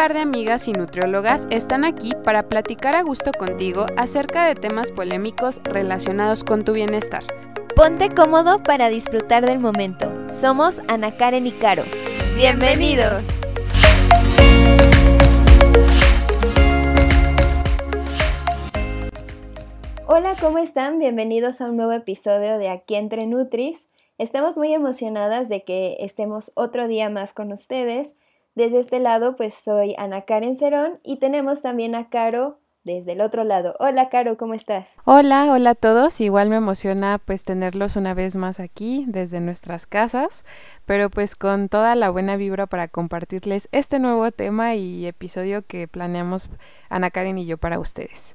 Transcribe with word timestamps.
par 0.00 0.14
de 0.14 0.20
amigas 0.20 0.66
y 0.66 0.72
nutriólogas 0.72 1.46
están 1.50 1.84
aquí 1.84 2.12
para 2.24 2.44
platicar 2.44 2.96
a 2.96 3.02
gusto 3.02 3.32
contigo 3.32 3.84
acerca 3.98 4.46
de 4.46 4.54
temas 4.54 4.90
polémicos 4.90 5.60
relacionados 5.62 6.42
con 6.42 6.64
tu 6.64 6.72
bienestar. 6.72 7.22
Ponte 7.76 8.08
cómodo 8.08 8.62
para 8.62 8.88
disfrutar 8.88 9.44
del 9.44 9.58
momento. 9.58 10.10
Somos 10.32 10.80
Ana 10.88 11.14
Karen 11.14 11.46
y 11.46 11.50
Caro. 11.50 11.82
¡Bienvenidos! 12.34 13.24
Hola, 20.06 20.34
¿cómo 20.40 20.56
están? 20.56 20.98
Bienvenidos 20.98 21.60
a 21.60 21.66
un 21.66 21.76
nuevo 21.76 21.92
episodio 21.92 22.56
de 22.56 22.70
Aquí 22.70 22.94
entre 22.94 23.26
Nutris. 23.26 23.86
Estamos 24.16 24.56
muy 24.56 24.72
emocionadas 24.72 25.50
de 25.50 25.62
que 25.64 25.98
estemos 26.00 26.52
otro 26.54 26.88
día 26.88 27.10
más 27.10 27.34
con 27.34 27.52
ustedes. 27.52 28.14
Desde 28.56 28.80
este 28.80 28.98
lado, 28.98 29.36
pues 29.36 29.54
soy 29.54 29.94
Ana 29.96 30.22
Karen 30.22 30.56
Cerón 30.56 30.98
y 31.04 31.18
tenemos 31.18 31.62
también 31.62 31.94
a 31.94 32.08
Caro 32.08 32.58
desde 32.82 33.12
el 33.12 33.20
otro 33.20 33.44
lado. 33.44 33.76
Hola 33.78 34.08
Caro, 34.08 34.36
¿cómo 34.36 34.54
estás? 34.54 34.88
Hola, 35.04 35.52
hola 35.52 35.70
a 35.70 35.74
todos. 35.76 36.20
Igual 36.20 36.48
me 36.48 36.56
emociona 36.56 37.20
pues 37.24 37.44
tenerlos 37.44 37.94
una 37.94 38.12
vez 38.12 38.34
más 38.34 38.58
aquí 38.58 39.04
desde 39.06 39.40
nuestras 39.40 39.86
casas, 39.86 40.44
pero 40.84 41.10
pues 41.10 41.36
con 41.36 41.68
toda 41.68 41.94
la 41.94 42.10
buena 42.10 42.36
vibra 42.36 42.66
para 42.66 42.88
compartirles 42.88 43.68
este 43.70 44.00
nuevo 44.00 44.30
tema 44.32 44.74
y 44.74 45.06
episodio 45.06 45.62
que 45.64 45.86
planeamos 45.86 46.50
Ana 46.88 47.10
Karen 47.10 47.38
y 47.38 47.46
yo 47.46 47.56
para 47.56 47.78
ustedes. 47.78 48.34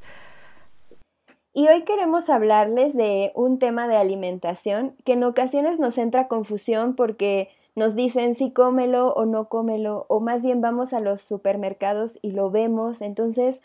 Y 1.52 1.68
hoy 1.68 1.84
queremos 1.84 2.30
hablarles 2.30 2.96
de 2.96 3.32
un 3.36 3.60
tema 3.60 3.88
de 3.90 3.98
alimentación 3.98 4.96
que 5.04 5.13
en 5.13 5.24
ocasiones 5.24 5.80
nos 5.80 5.98
entra 5.98 6.30
confusión 6.30 6.96
porque 6.96 7.50
nos 7.75 7.95
dicen 7.95 8.35
si 8.35 8.52
cómelo 8.52 9.13
o 9.13 9.25
no 9.25 9.49
cómelo, 9.49 10.05
o 10.07 10.20
más 10.20 10.43
bien 10.43 10.62
vamos 10.62 10.93
a 10.93 10.99
los 10.99 11.21
supermercados 11.21 12.17
y 12.21 12.32
lo 12.32 12.49
vemos, 12.49 13.01
entonces 13.01 13.62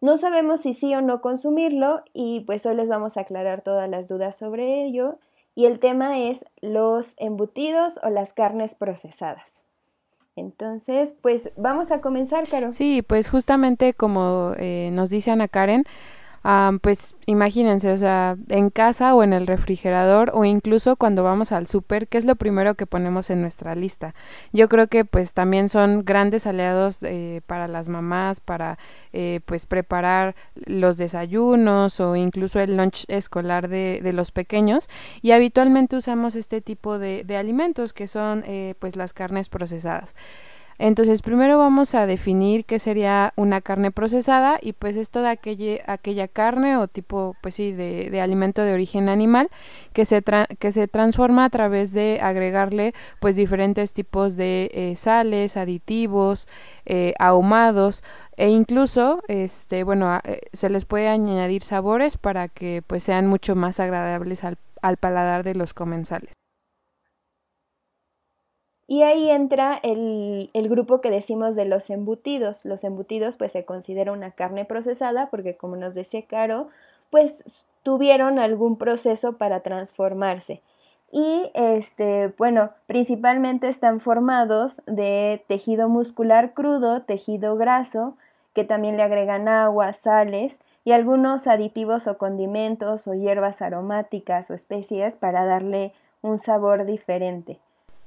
no 0.00 0.18
sabemos 0.18 0.60
si 0.60 0.74
sí 0.74 0.94
o 0.94 1.00
no 1.00 1.22
consumirlo 1.22 2.02
y 2.12 2.40
pues 2.40 2.66
hoy 2.66 2.74
les 2.74 2.88
vamos 2.88 3.16
a 3.16 3.22
aclarar 3.22 3.62
todas 3.62 3.88
las 3.88 4.06
dudas 4.06 4.36
sobre 4.36 4.84
ello. 4.84 5.18
Y 5.54 5.66
el 5.66 5.78
tema 5.78 6.18
es 6.18 6.44
los 6.60 7.14
embutidos 7.16 7.98
o 8.02 8.10
las 8.10 8.32
carnes 8.32 8.74
procesadas. 8.74 9.48
Entonces, 10.36 11.14
pues 11.22 11.50
vamos 11.56 11.90
a 11.90 12.00
comenzar, 12.00 12.46
Caro. 12.48 12.72
Sí, 12.72 13.02
pues 13.02 13.30
justamente 13.30 13.94
como 13.94 14.52
eh, 14.58 14.90
nos 14.92 15.08
dice 15.08 15.30
Ana 15.30 15.48
Karen, 15.48 15.84
pues 16.82 17.16
imagínense, 17.24 17.90
o 17.90 17.96
sea, 17.96 18.36
en 18.48 18.68
casa 18.68 19.14
o 19.14 19.22
en 19.22 19.32
el 19.32 19.46
refrigerador 19.46 20.30
o 20.34 20.44
incluso 20.44 20.96
cuando 20.96 21.24
vamos 21.24 21.52
al 21.52 21.66
súper, 21.66 22.06
¿qué 22.06 22.18
es 22.18 22.26
lo 22.26 22.36
primero 22.36 22.74
que 22.74 22.86
ponemos 22.86 23.30
en 23.30 23.40
nuestra 23.40 23.74
lista? 23.74 24.14
Yo 24.52 24.68
creo 24.68 24.88
que 24.88 25.06
pues 25.06 25.32
también 25.32 25.70
son 25.70 26.04
grandes 26.04 26.46
aliados 26.46 27.02
eh, 27.02 27.40
para 27.46 27.66
las 27.66 27.88
mamás, 27.88 28.40
para 28.40 28.78
eh, 29.14 29.40
pues 29.46 29.64
preparar 29.64 30.34
los 30.66 30.98
desayunos 30.98 31.98
o 32.00 32.14
incluso 32.14 32.60
el 32.60 32.76
lunch 32.76 33.04
escolar 33.08 33.68
de, 33.68 34.00
de 34.02 34.12
los 34.12 34.30
pequeños 34.30 34.90
y 35.22 35.30
habitualmente 35.32 35.96
usamos 35.96 36.34
este 36.36 36.60
tipo 36.60 36.98
de, 36.98 37.24
de 37.24 37.36
alimentos 37.38 37.94
que 37.94 38.06
son 38.06 38.44
eh, 38.46 38.74
pues 38.78 38.96
las 38.96 39.14
carnes 39.14 39.48
procesadas. 39.48 40.14
Entonces, 40.78 41.22
primero 41.22 41.58
vamos 41.58 41.94
a 41.94 42.06
definir 42.06 42.64
qué 42.64 42.78
sería 42.78 43.32
una 43.36 43.60
carne 43.60 43.92
procesada 43.92 44.58
y 44.60 44.72
pues 44.72 44.96
es 44.96 45.10
toda 45.10 45.30
aquella, 45.30 45.78
aquella 45.86 46.26
carne 46.26 46.76
o 46.76 46.88
tipo, 46.88 47.36
pues 47.40 47.54
sí, 47.54 47.72
de, 47.72 48.20
alimento 48.20 48.62
de 48.62 48.72
origen 48.72 49.08
animal 49.08 49.50
que 49.92 50.04
se, 50.04 50.22
que 50.58 50.70
se 50.70 50.88
transforma 50.88 51.44
a 51.44 51.50
través 51.50 51.92
de 51.92 52.20
agregarle 52.22 52.94
pues 53.20 53.36
diferentes 53.36 53.92
tipos 53.92 54.36
de 54.36 54.70
eh, 54.72 54.96
sales, 54.96 55.56
aditivos, 55.56 56.48
eh, 56.86 57.14
ahumados 57.18 58.02
e 58.36 58.48
incluso, 58.48 59.22
este, 59.28 59.84
bueno, 59.84 60.18
eh, 60.24 60.40
se 60.52 60.70
les 60.70 60.84
puede 60.84 61.08
añadir 61.08 61.62
sabores 61.62 62.16
para 62.16 62.48
que 62.48 62.82
pues 62.86 63.04
sean 63.04 63.26
mucho 63.26 63.54
más 63.54 63.78
agradables 63.78 64.42
al 64.44 64.96
paladar 64.96 65.44
de 65.44 65.54
los 65.54 65.72
comensales. 65.72 66.32
Y 68.86 69.02
ahí 69.02 69.30
entra 69.30 69.80
el, 69.82 70.50
el, 70.52 70.68
grupo 70.68 71.00
que 71.00 71.10
decimos 71.10 71.56
de 71.56 71.64
los 71.64 71.88
embutidos. 71.88 72.64
Los 72.64 72.84
embutidos 72.84 73.36
pues 73.36 73.52
se 73.52 73.64
considera 73.64 74.12
una 74.12 74.32
carne 74.32 74.64
procesada 74.64 75.30
porque 75.30 75.56
como 75.56 75.76
nos 75.76 75.94
decía 75.94 76.26
Caro, 76.26 76.68
pues 77.10 77.34
tuvieron 77.82 78.38
algún 78.38 78.76
proceso 78.76 79.34
para 79.34 79.60
transformarse. 79.60 80.60
Y 81.12 81.50
este, 81.54 82.34
bueno, 82.38 82.70
principalmente 82.86 83.68
están 83.68 84.00
formados 84.00 84.82
de 84.86 85.44
tejido 85.46 85.88
muscular 85.88 86.54
crudo, 86.54 87.02
tejido 87.02 87.56
graso, 87.56 88.16
que 88.52 88.64
también 88.64 88.96
le 88.96 89.04
agregan 89.04 89.46
agua, 89.46 89.92
sales 89.92 90.58
y 90.84 90.90
algunos 90.90 91.46
aditivos 91.46 92.08
o 92.08 92.18
condimentos 92.18 93.06
o 93.06 93.14
hierbas 93.14 93.62
aromáticas 93.62 94.50
o 94.50 94.54
especies 94.54 95.14
para 95.14 95.44
darle 95.44 95.92
un 96.20 96.38
sabor 96.38 96.84
diferente. 96.84 97.60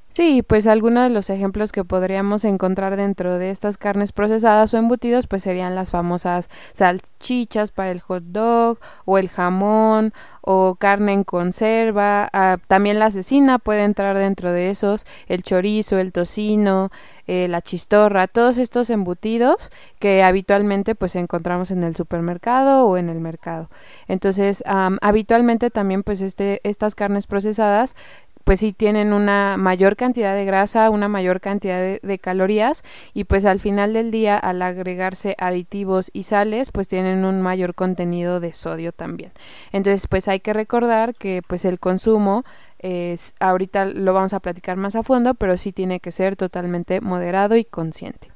Sí, 0.10 0.42
pues 0.42 0.66
algunos 0.68 1.04
de 1.04 1.10
los 1.10 1.30
ejemplos 1.30 1.72
que 1.72 1.84
podríamos 1.84 2.44
encontrar 2.46 2.96
dentro 2.96 3.38
de 3.38 3.52
estas 3.52 3.78
carnes 3.78 4.14
procesadas 4.14 4.74
o 4.74 4.78
embutidos 4.78 5.28
pues 5.28 5.44
serían 5.44 5.76
las 5.76 5.92
famosas 5.92 6.50
salchichas 6.74 7.72
para 7.72 7.92
el 7.92 8.00
hot 8.00 8.24
dog 8.24 8.80
o 9.06 9.18
el 9.18 9.30
jamón 9.30 10.14
o 10.42 10.76
carne 10.76 11.12
en 11.12 11.24
conserva, 11.26 12.30
ah, 12.32 12.58
también 12.68 13.00
la 13.00 13.12
cecina 13.12 13.60
puede 13.60 13.84
entrar 13.84 14.18
dentro 14.18 14.54
de 14.54 14.70
esos, 14.70 15.06
el 15.28 15.44
chorizo, 15.44 15.98
el 15.98 16.14
tocino, 16.14 16.90
eh, 17.28 17.50
la 17.50 17.60
chistorra, 17.62 18.28
todos 18.28 18.58
estos 18.58 18.90
embutidos 18.90 19.72
que 20.00 20.24
habitualmente 20.24 20.96
pues 20.96 21.18
encontramos 21.18 21.70
en 21.72 21.84
el 21.84 21.98
supermercado 21.98 22.86
o 22.86 22.96
en 22.96 23.10
el 23.10 23.20
mercado. 23.20 23.70
Entonces, 24.08 24.64
habitualmente 25.02 25.70
también 25.70 26.04
pues 26.04 26.22
este, 26.22 26.62
estas 26.64 26.96
carnes 26.96 27.28
procesadas 27.28 27.98
pues 28.48 28.62
sí 28.62 28.72
tienen 28.72 29.12
una 29.12 29.58
mayor 29.58 29.98
cantidad 29.98 30.34
de 30.34 30.46
grasa, 30.46 30.90
una 30.90 31.10
mayor 31.10 31.42
cantidad 31.42 32.00
de, 32.00 32.18
calorías 32.18 32.86
y 33.14 33.26
pues 33.26 33.44
al 33.44 33.60
final 33.60 33.92
del 33.92 34.10
día 34.10 34.38
al 34.38 34.62
agregarse 34.62 35.36
aditivos 35.38 36.10
y 36.14 36.24
sales 36.24 36.72
pues 36.72 36.88
tienen 36.88 37.26
un 37.26 37.42
mayor 37.42 37.76
contenido 37.76 38.40
de 38.40 38.54
sodio 38.54 38.94
también. 38.94 39.34
Entonces 39.74 40.08
pues 40.08 40.30
hay 40.30 40.40
que 40.40 40.54
recordar 40.54 41.14
que 41.14 41.42
pues 41.46 41.66
el 41.66 41.78
consumo 41.78 42.46
es, 42.80 43.36
ahorita 43.42 43.84
lo 43.84 44.14
vamos 44.14 44.34
a 44.34 44.40
platicar 44.40 44.78
más 44.78 44.96
a 44.96 45.04
fondo, 45.04 45.34
pero 45.34 45.58
sí 45.58 45.74
tiene 45.74 46.00
que 46.00 46.12
ser 46.12 46.38
totalmente 46.38 47.02
moderado 47.02 47.58
y 47.58 47.66
consciente. 47.66 48.30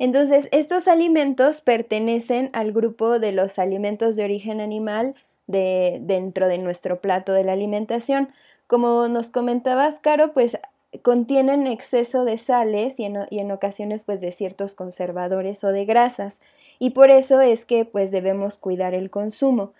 Entonces, 0.00 0.48
estos 0.50 0.88
alimentos 0.88 1.60
pertenecen 1.60 2.50
al 2.52 2.72
grupo 2.72 3.20
de 3.20 3.30
los 3.30 3.60
alimentos 3.60 4.16
de 4.16 4.24
origen 4.24 4.60
animal 4.60 5.14
de, 5.46 5.98
dentro 6.00 6.48
de 6.48 6.58
nuestro 6.58 7.00
plato 7.00 7.32
de 7.32 7.44
la 7.44 7.52
alimentación. 7.52 8.30
Como 8.66 9.08
nos 9.08 9.28
comentabas, 9.28 9.98
Caro, 10.00 10.32
pues 10.32 10.58
contienen 11.02 11.66
exceso 11.66 12.24
de 12.24 12.38
sales 12.38 12.98
y 12.98 13.04
en, 13.04 13.50
ocasiones 13.50 14.04
pues 14.04 14.20
de 14.20 14.32
ciertos 14.32 14.74
conservadores 14.74 15.62
o 15.64 15.68
de 15.68 15.84
grasas 15.84 16.40
y 16.78 16.90
por 16.90 17.10
eso 17.10 17.40
es 17.40 17.64
que 17.64 17.84
pues 17.84 18.10
debemos 18.10 18.58
cuidar 18.58 18.94
el 18.94 19.10
consumo. 19.10 19.72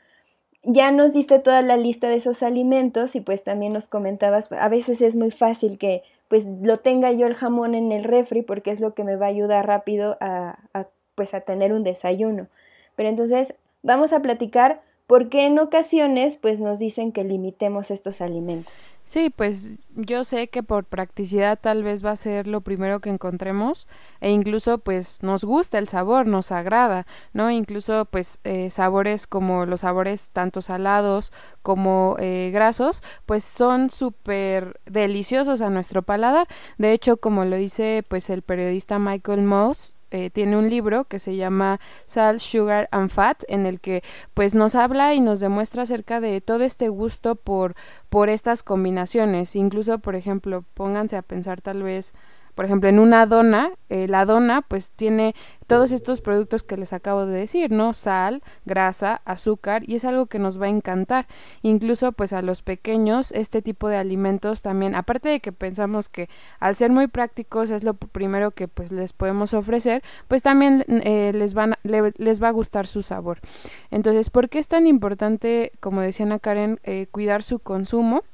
Ya 0.63 0.91
nos 0.91 1.13
diste 1.13 1.39
toda 1.39 1.63
la 1.63 1.77
lista 1.77 2.09
de 2.09 2.17
esos 2.17 2.43
alimentos 2.43 3.15
y 3.15 3.21
pues 3.21 3.45
también 3.45 3.73
nos 3.73 3.87
comentabas, 3.89 4.51
a 4.51 4.69
veces 4.69 5.01
es 5.01 5.15
muy 5.15 5.31
fácil 5.31 5.79
que 5.79 6.03
pues 6.29 6.45
lo 6.45 6.79
tenga 6.79 7.13
yo 7.13 7.27
el 7.27 7.35
jamón 7.35 7.75
en 7.75 7.93
el 7.93 8.05
refri 8.05 8.43
porque 8.43 8.73
es 8.73 8.81
lo 8.81 8.95
que 8.95 9.05
me 9.05 9.17
va 9.17 9.27
a 9.27 9.31
ayudar 9.31 9.67
rápido 9.67 10.17
a 10.21 10.59
pues 11.17 11.35
a 11.35 11.41
tener 11.41 11.73
un 11.73 11.83
desayuno. 11.83 12.47
Pero 12.95 13.09
entonces 13.09 13.55
vamos 13.83 14.13
a 14.13 14.21
platicar 14.21 14.81
porque 15.07 15.47
en 15.47 15.59
ocasiones 15.59 16.37
pues 16.37 16.61
nos 16.61 16.79
dicen 16.79 17.13
que 17.13 17.25
limitemos 17.25 17.91
estos 17.91 18.21
alimentos. 18.21 18.73
Sí, 19.05 19.31
pues 19.31 19.79
yo 19.95 20.25
sé 20.25 20.49
que 20.49 20.65
por 20.65 20.85
practicidad 20.85 21.61
tal 21.61 21.85
vez 21.85 22.05
va 22.05 22.11
a 22.11 22.17
ser 22.17 22.49
lo 22.49 22.63
primero 22.63 22.99
que 22.99 23.09
encontremos 23.09 23.87
e 24.21 24.33
incluso 24.33 24.79
pues 24.79 25.23
nos 25.23 25.45
gusta 25.45 25.79
el 25.79 25.87
sabor, 25.87 26.27
nos 26.27 26.51
agrada, 26.51 27.07
¿no? 27.33 27.53
Incluso 27.53 28.07
pues 28.07 28.41
eh, 28.43 28.69
sabores 28.69 29.29
como 29.29 29.65
los 29.65 29.83
sabores 29.83 30.31
tanto 30.31 30.61
salados 30.61 31.33
como 31.63 32.17
eh, 32.19 32.51
grasos 32.53 33.05
pues 33.27 33.45
son 33.45 33.91
súper 33.91 34.81
deliciosos 34.87 35.63
a 35.63 35.71
nuestro 35.71 36.03
paladar. 36.03 36.49
De 36.77 36.93
hecho, 36.93 37.17
como 37.17 37.45
lo 37.45 37.55
dice 37.55 38.05
pues 38.09 38.29
el 38.29 38.43
periodista 38.43 38.99
Michael 38.99 39.43
Moss, 39.43 39.96
eh, 40.11 40.31
tiene 40.31 40.57
un 40.57 40.71
libro 40.71 41.05
que 41.05 41.19
se 41.19 41.37
llama 41.37 41.81
Salt, 42.07 42.41
Sugar 42.41 42.89
and 42.93 43.11
Fat, 43.11 43.43
en 43.49 43.67
el 43.67 43.81
que 43.81 44.03
pues 44.35 44.55
nos 44.55 44.75
habla 44.75 45.15
y 45.15 45.21
nos 45.21 45.41
demuestra 45.41 45.83
acerca 45.83 46.21
de 46.21 46.41
todo 46.41 46.65
este 46.65 46.89
gusto 46.89 47.37
por, 47.37 47.75
por 48.09 48.29
estas 48.29 48.63
combinaciones. 48.63 49.57
Incluso, 49.57 49.99
por 49.99 50.15
ejemplo, 50.15 50.65
pónganse 50.75 51.17
a 51.17 51.23
pensar 51.23 51.61
tal 51.61 51.83
vez 51.83 52.15
por 52.57 52.65
ejemplo, 52.65 52.89
en 52.89 52.99
una 52.99 53.27
dona, 53.27 53.73
eh, 53.91 54.09
la 54.09 54.25
dona 54.25 54.63
pues 54.63 54.91
tiene 54.93 55.35
todos 55.67 55.93
estos 55.93 56.23
productos 56.23 56.63
que 56.63 56.79
les 56.79 56.95
acabo 56.95 57.27
de 57.27 57.39
decir, 57.39 57.71
¿no? 57.71 57.93
Sal, 57.93 58.43
grasa, 58.65 59.21
azúcar 59.27 59.83
y 59.87 59.97
es 59.97 60.07
algo 60.07 60.25
que 60.25 60.39
nos 60.39 60.61
va 60.61 60.65
a 60.65 60.71
encantar. 60.71 61.27
Incluso 61.61 62.13
pues 62.13 62.33
a 62.33 62.41
los 62.41 62.63
pequeños 62.63 63.31
este 63.33 63.61
tipo 63.61 63.89
de 63.89 63.99
alimentos 63.99 64.63
también, 64.63 64.95
aparte 64.95 65.29
de 65.29 65.41
que 65.41 65.53
pensamos 65.53 66.09
que 66.09 66.31
al 66.59 66.75
ser 66.75 66.91
muy 66.91 67.09
prácticos 67.09 67.71
es 67.71 67.85
lo 67.85 67.93
primero 67.93 68.53
que 68.53 68.69
pues 68.69 68.91
les 68.91 69.13
podemos 69.13 69.53
ofrecer, 69.53 70.03
pues 70.27 70.43
también 70.43 70.83
eh, 70.89 71.33
les, 71.35 71.53
van, 71.53 71.75
les 71.83 72.43
va 72.43 72.49
a 72.49 72.53
gustar 72.53 72.87
su 72.87 73.03
sabor. 73.03 73.41
Entonces, 73.91 74.31
¿por 74.31 74.49
qué 74.49 74.61
es 74.61 74.69
tan 74.69 74.87
importante, 74.87 75.73
como 75.81 76.01
decía 76.01 76.25
Ana 76.25 76.39
Karen, 76.39 76.81
eh, 76.85 77.07
cuidar 77.11 77.43
su 77.43 77.59
consumo? 77.59 78.25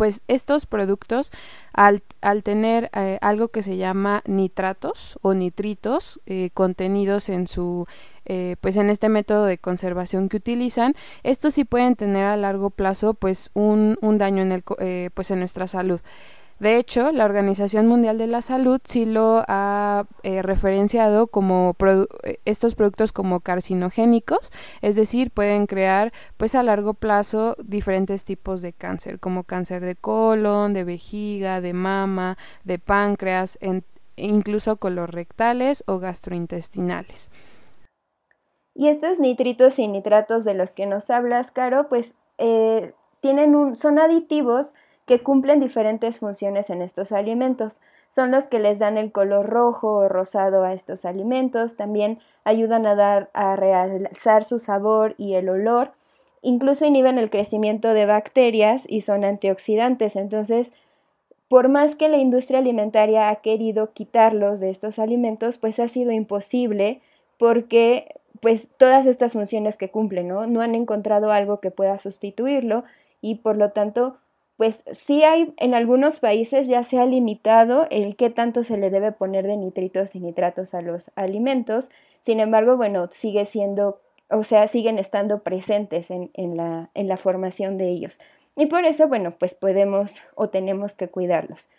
Pues 0.00 0.24
estos 0.28 0.64
productos 0.64 1.30
al, 1.74 2.02
al 2.22 2.42
tener 2.42 2.90
eh, 2.94 3.18
algo 3.20 3.48
que 3.48 3.62
se 3.62 3.76
llama 3.76 4.22
nitratos 4.24 5.18
o 5.20 5.34
nitritos 5.34 6.22
eh, 6.24 6.48
contenidos 6.54 7.28
en 7.28 7.46
su 7.46 7.86
eh, 8.24 8.56
pues 8.62 8.78
en 8.78 8.88
este 8.88 9.10
método 9.10 9.44
de 9.44 9.58
conservación 9.58 10.30
que 10.30 10.38
utilizan 10.38 10.94
estos 11.22 11.52
sí 11.52 11.64
pueden 11.64 11.96
tener 11.96 12.24
a 12.24 12.38
largo 12.38 12.70
plazo 12.70 13.12
pues 13.12 13.50
un, 13.52 13.98
un 14.00 14.16
daño 14.16 14.42
en 14.42 14.52
el 14.52 14.62
pues 15.12 15.30
en 15.32 15.40
nuestra 15.40 15.66
salud 15.66 16.00
de 16.60 16.76
hecho, 16.76 17.10
la 17.10 17.24
Organización 17.24 17.86
Mundial 17.86 18.18
de 18.18 18.26
la 18.26 18.42
Salud 18.42 18.82
sí 18.84 19.06
lo 19.06 19.42
ha 19.48 20.04
eh, 20.22 20.42
referenciado 20.42 21.26
como 21.26 21.74
eh, 22.22 22.38
estos 22.44 22.74
productos 22.74 23.12
como 23.12 23.40
carcinogénicos, 23.40 24.52
es 24.82 24.94
decir, 24.94 25.30
pueden 25.30 25.66
crear 25.66 26.12
pues 26.36 26.54
a 26.54 26.62
largo 26.62 26.92
plazo 26.92 27.56
diferentes 27.64 28.26
tipos 28.26 28.60
de 28.60 28.74
cáncer, 28.74 29.18
como 29.18 29.44
cáncer 29.44 29.82
de 29.82 29.96
colon, 29.96 30.74
de 30.74 30.84
vejiga, 30.84 31.62
de 31.62 31.72
mama, 31.72 32.36
de 32.64 32.78
páncreas, 32.78 33.58
incluso 34.16 34.76
colorectales 34.76 35.82
o 35.86 35.98
gastrointestinales. 35.98 37.30
Y 38.74 38.88
estos 38.88 39.18
nitritos 39.18 39.78
y 39.78 39.88
nitratos 39.88 40.44
de 40.44 40.52
los 40.52 40.74
que 40.74 40.84
nos 40.84 41.08
hablas, 41.08 41.50
Caro, 41.50 41.88
pues 41.88 42.14
eh, 42.36 42.92
tienen 43.22 43.54
un, 43.54 43.76
son 43.76 43.98
aditivos 43.98 44.74
que 45.10 45.24
cumplen 45.24 45.58
diferentes 45.58 46.20
funciones 46.20 46.70
en 46.70 46.82
estos 46.82 47.10
alimentos. 47.10 47.80
Son 48.10 48.30
los 48.30 48.44
que 48.44 48.60
les 48.60 48.78
dan 48.78 48.96
el 48.96 49.10
color 49.10 49.44
rojo 49.46 49.88
o 49.88 50.08
rosado 50.08 50.62
a 50.62 50.72
estos 50.72 51.04
alimentos, 51.04 51.74
también 51.74 52.20
ayudan 52.44 52.86
a 52.86 52.94
dar 52.94 53.28
a 53.32 53.56
realzar 53.56 54.44
su 54.44 54.60
sabor 54.60 55.16
y 55.18 55.34
el 55.34 55.48
olor, 55.48 55.90
incluso 56.42 56.84
inhiben 56.86 57.18
el 57.18 57.28
crecimiento 57.28 57.92
de 57.92 58.06
bacterias 58.06 58.84
y 58.88 59.00
son 59.00 59.24
antioxidantes. 59.24 60.14
Entonces, 60.14 60.70
por 61.48 61.68
más 61.68 61.96
que 61.96 62.08
la 62.08 62.18
industria 62.18 62.60
alimentaria 62.60 63.30
ha 63.30 63.36
querido 63.40 63.90
quitarlos 63.92 64.60
de 64.60 64.70
estos 64.70 65.00
alimentos, 65.00 65.58
pues 65.58 65.80
ha 65.80 65.88
sido 65.88 66.12
imposible 66.12 67.00
porque 67.36 68.14
pues 68.40 68.68
todas 68.76 69.06
estas 69.06 69.32
funciones 69.32 69.76
que 69.76 69.90
cumplen, 69.90 70.28
¿no? 70.28 70.46
No 70.46 70.60
han 70.60 70.76
encontrado 70.76 71.32
algo 71.32 71.58
que 71.58 71.72
pueda 71.72 71.98
sustituirlo 71.98 72.84
y 73.20 73.34
por 73.34 73.56
lo 73.56 73.72
tanto 73.72 74.16
pues 74.60 74.84
sí 74.92 75.24
hay, 75.24 75.54
en 75.56 75.72
algunos 75.72 76.18
países 76.18 76.68
ya 76.68 76.82
se 76.82 76.98
ha 76.98 77.06
limitado 77.06 77.86
el 77.88 78.14
qué 78.14 78.28
tanto 78.28 78.62
se 78.62 78.76
le 78.76 78.90
debe 78.90 79.10
poner 79.10 79.46
de 79.46 79.56
nitritos 79.56 80.14
y 80.14 80.20
nitratos 80.20 80.74
a 80.74 80.82
los 80.82 81.10
alimentos, 81.14 81.90
sin 82.20 82.40
embargo, 82.40 82.76
bueno, 82.76 83.08
sigue 83.10 83.46
siendo, 83.46 84.02
o 84.28 84.44
sea, 84.44 84.68
siguen 84.68 84.98
estando 84.98 85.42
presentes 85.42 86.10
en, 86.10 86.30
la, 86.58 86.90
en 86.92 87.08
la 87.08 87.16
formación 87.16 87.78
de 87.78 87.88
ellos. 87.88 88.20
Y 88.54 88.66
por 88.66 88.84
eso, 88.84 89.08
bueno, 89.08 89.30
pues 89.38 89.54
podemos 89.54 90.20
o 90.34 90.50
tenemos 90.50 90.94
que 90.94 91.08
cuidarlos. 91.08 91.70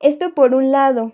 Esto 0.00 0.32
por 0.32 0.54
un 0.54 0.72
lado. 0.72 1.12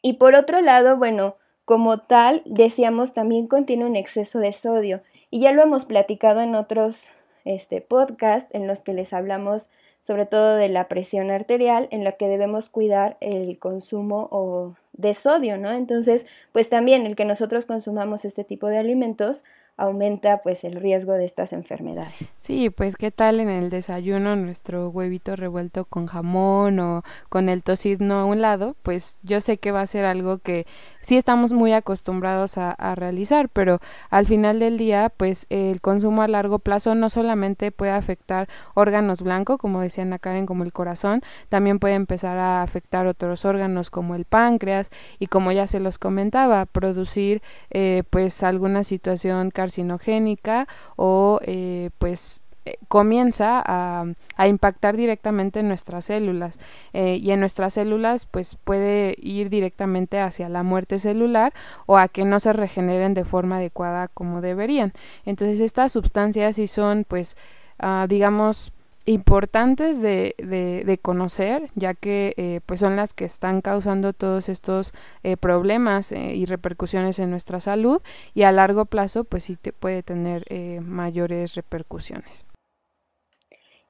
Y 0.00 0.12
por 0.12 0.36
otro 0.36 0.60
lado, 0.60 0.96
bueno, 0.96 1.34
como 1.64 2.02
tal, 2.02 2.42
decíamos, 2.44 3.14
también 3.14 3.48
contiene 3.48 3.84
un 3.84 3.96
exceso 3.96 4.38
de 4.38 4.52
sodio. 4.52 5.00
Y 5.28 5.40
ya 5.40 5.50
lo 5.50 5.64
hemos 5.64 5.86
platicado 5.86 6.40
en 6.40 6.54
otros 6.54 7.08
este, 7.44 7.80
podcasts 7.80 8.54
en 8.54 8.68
los 8.68 8.82
que 8.82 8.92
les 8.92 9.12
hablamos 9.12 9.72
sobre 10.06 10.24
todo 10.24 10.54
de 10.54 10.68
la 10.68 10.86
presión 10.86 11.32
arterial, 11.32 11.88
en 11.90 12.04
la 12.04 12.12
que 12.12 12.28
debemos 12.28 12.68
cuidar 12.68 13.16
el 13.20 13.58
consumo 13.58 14.76
de 14.92 15.14
sodio, 15.14 15.58
¿no? 15.58 15.72
Entonces, 15.72 16.26
pues 16.52 16.68
también 16.68 17.06
el 17.06 17.16
que 17.16 17.24
nosotros 17.24 17.66
consumamos 17.66 18.24
este 18.24 18.44
tipo 18.44 18.68
de 18.68 18.78
alimentos 18.78 19.42
aumenta 19.76 20.38
pues 20.42 20.64
el 20.64 20.76
riesgo 20.76 21.12
de 21.12 21.26
estas 21.26 21.52
enfermedades. 21.52 22.14
Sí, 22.38 22.70
pues 22.70 22.96
qué 22.96 23.10
tal 23.10 23.40
en 23.40 23.48
el 23.48 23.70
desayuno 23.70 24.36
nuestro 24.36 24.88
huevito 24.88 25.36
revuelto 25.36 25.84
con 25.84 26.06
jamón 26.06 26.78
o 26.78 27.02
con 27.28 27.48
el 27.48 27.62
tocino 27.62 28.14
a 28.14 28.24
un 28.24 28.40
lado, 28.40 28.76
pues 28.82 29.18
yo 29.22 29.40
sé 29.40 29.58
que 29.58 29.72
va 29.72 29.82
a 29.82 29.86
ser 29.86 30.04
algo 30.04 30.38
que 30.38 30.66
sí 31.00 31.16
estamos 31.16 31.52
muy 31.52 31.72
acostumbrados 31.72 32.56
a, 32.58 32.74
realizar, 32.96 33.48
pero 33.48 33.80
al 34.10 34.26
final 34.26 34.60
del 34.60 34.78
día 34.78 35.12
pues 35.14 35.46
el 35.50 35.80
consumo 35.80 36.22
a 36.22 36.28
largo 36.28 36.58
plazo 36.60 36.94
no 36.94 37.10
solamente 37.10 37.72
puede 37.72 37.92
afectar 37.92 38.48
órganos 38.74 39.22
blancos, 39.22 39.58
como 39.58 39.80
decía 39.80 40.04
Ana 40.04 40.18
Karen, 40.18 40.46
como 40.46 40.62
el 40.62 40.72
corazón, 40.72 41.22
también 41.48 41.78
puede 41.78 41.94
empezar 41.94 42.38
a 42.38 42.62
afectar 42.62 43.06
otros 43.06 43.44
órganos 43.44 43.90
como 43.90 44.14
el 44.14 44.24
páncreas 44.24 44.90
y 45.18 45.26
como 45.26 45.52
ya 45.52 45.66
se 45.66 45.80
los 45.80 45.98
comentaba, 45.98 46.64
producir 46.64 47.42
eh, 47.70 48.04
pues 48.08 48.42
alguna 48.42 48.84
situación 48.84 49.50
carcinogénica 49.66 50.68
o 50.94 51.40
eh, 51.42 51.90
pues 51.98 52.40
eh, 52.64 52.76
comienza 52.88 53.62
a, 53.66 54.04
impactar 54.46 54.96
directamente 54.96 55.60
en 55.60 55.68
nuestras 55.68 56.04
células 56.04 56.60
eh, 56.92 57.16
y 57.16 57.30
en 57.32 57.40
nuestras 57.40 57.74
células 57.74 58.26
pues 58.26 58.56
puede 58.62 59.16
ir 59.18 59.50
directamente 59.50 60.20
hacia 60.20 60.48
la 60.48 60.62
muerte 60.62 60.98
celular 60.98 61.52
o 61.86 61.96
a 61.96 62.06
que 62.08 62.24
no 62.24 62.38
se 62.38 62.52
regeneren 62.52 63.14
de 63.14 63.24
forma 63.24 63.56
adecuada 63.56 64.08
como 64.08 64.40
deberían. 64.40 64.92
Entonces 65.24 65.60
estas 65.60 65.92
sustancias 65.92 66.56
sí 66.56 66.66
son 66.66 67.04
pues 67.08 67.36
ah, 67.78 68.06
digamos 68.08 68.72
importantes 69.06 70.02
de, 70.02 70.34
de, 70.38 70.98
conocer, 70.98 71.70
ya 71.74 71.94
que 71.94 72.34
eh, 72.36 72.60
pues 72.66 72.80
son 72.80 72.96
las 72.96 73.14
que 73.14 73.24
están 73.24 73.60
causando 73.60 74.12
todos 74.12 74.48
estos 74.48 74.92
eh, 75.22 75.36
problemas 75.36 76.10
eh, 76.12 76.34
y 76.34 76.44
repercusiones 76.44 77.18
en 77.20 77.30
nuestra 77.30 77.60
salud 77.60 78.02
y 78.34 78.42
a 78.42 78.52
largo 78.52 78.84
plazo 78.84 79.24
pues 79.24 79.44
sí 79.44 79.56
te 79.56 79.72
puede 79.72 80.02
tener 80.02 80.44
mayores 80.82 81.54
repercusiones. 81.54 82.44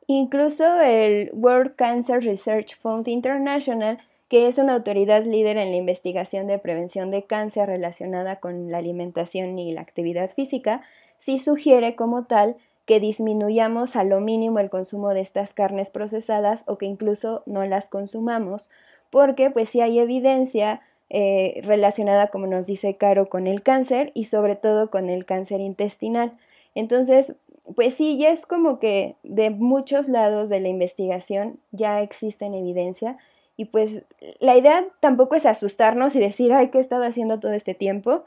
Incluso 0.07 0.81
el 0.81 1.31
World 1.33 1.75
Cancer 1.77 2.23
Research 2.23 2.79
Fund 2.79 3.09
International, 3.09 3.99
que 4.29 4.47
es 4.47 4.59
una 4.59 4.75
autoridad 4.75 5.25
líder 5.25 5.57
en 5.57 5.71
la 5.71 5.77
investigación 5.77 6.47
de 6.47 6.59
prevención 6.59 7.11
de 7.11 7.25
cáncer 7.25 7.67
relacionada 7.67 8.37
con 8.37 8.71
la 8.71 8.79
alimentación 8.79 9.59
y 9.59 9.73
la 9.73 9.81
actividad 9.81 10.31
física, 10.31 10.83
sí 11.19 11.39
sugiere 11.39 11.97
como 11.97 12.25
tal 12.25 12.57
que 12.87 13.01
disminuyamos 13.01 13.97
a 13.97 14.05
lo 14.05 14.21
mínimo 14.21 14.61
el 14.61 14.71
consumo 14.71 15.11
de 15.11 15.21
estas 15.21 15.53
carnes 15.53 15.91
procesadas 15.91 16.63
o 16.67 16.79
que 16.79 16.87
incluso 16.87 17.43
no 17.45 17.65
las 17.67 17.87
consumamos, 17.87 18.71
porque 19.11 19.51
pues 19.51 19.69
sí 19.69 19.81
hay 19.81 19.99
evidencia 19.99 20.81
eh, 21.11 21.61
relacionada, 21.65 22.29
como 22.29 22.47
nos 22.47 22.67
dice 22.67 22.97
Caro, 22.97 23.29
con 23.29 23.47
el 23.47 23.63
cáncer 23.63 24.13
y 24.15 24.25
sobre 24.25 24.57
todo 24.57 24.91
con 24.91 25.09
el 25.11 25.25
cáncer 25.25 25.61
intestinal. 25.61 26.33
Entonces, 26.75 27.37
pues 27.75 27.95
sí, 27.95 28.17
ya 28.19 28.31
es 28.31 28.47
como 28.47 28.79
que 28.79 29.17
de 29.25 29.51
muchos 29.51 30.09
lados 30.09 30.49
de 30.49 30.61
la 30.61 30.69
investigación 30.69 31.59
ya 31.73 32.01
existen 32.03 32.55
evidencia 32.55 33.19
y 33.57 33.67
pues 33.67 34.03
la 34.39 34.57
idea 34.57 34.87
tampoco 35.01 35.35
es 35.35 35.47
asustarnos 35.47 36.15
y 36.15 36.21
decir, 36.21 36.53
ay, 36.53 36.69
¿qué 36.69 36.79
he 36.79 36.81
estado 36.81 37.05
haciendo 37.05 37.41
todo 37.41 37.53
este 37.53 37.75
tiempo? 37.75 38.25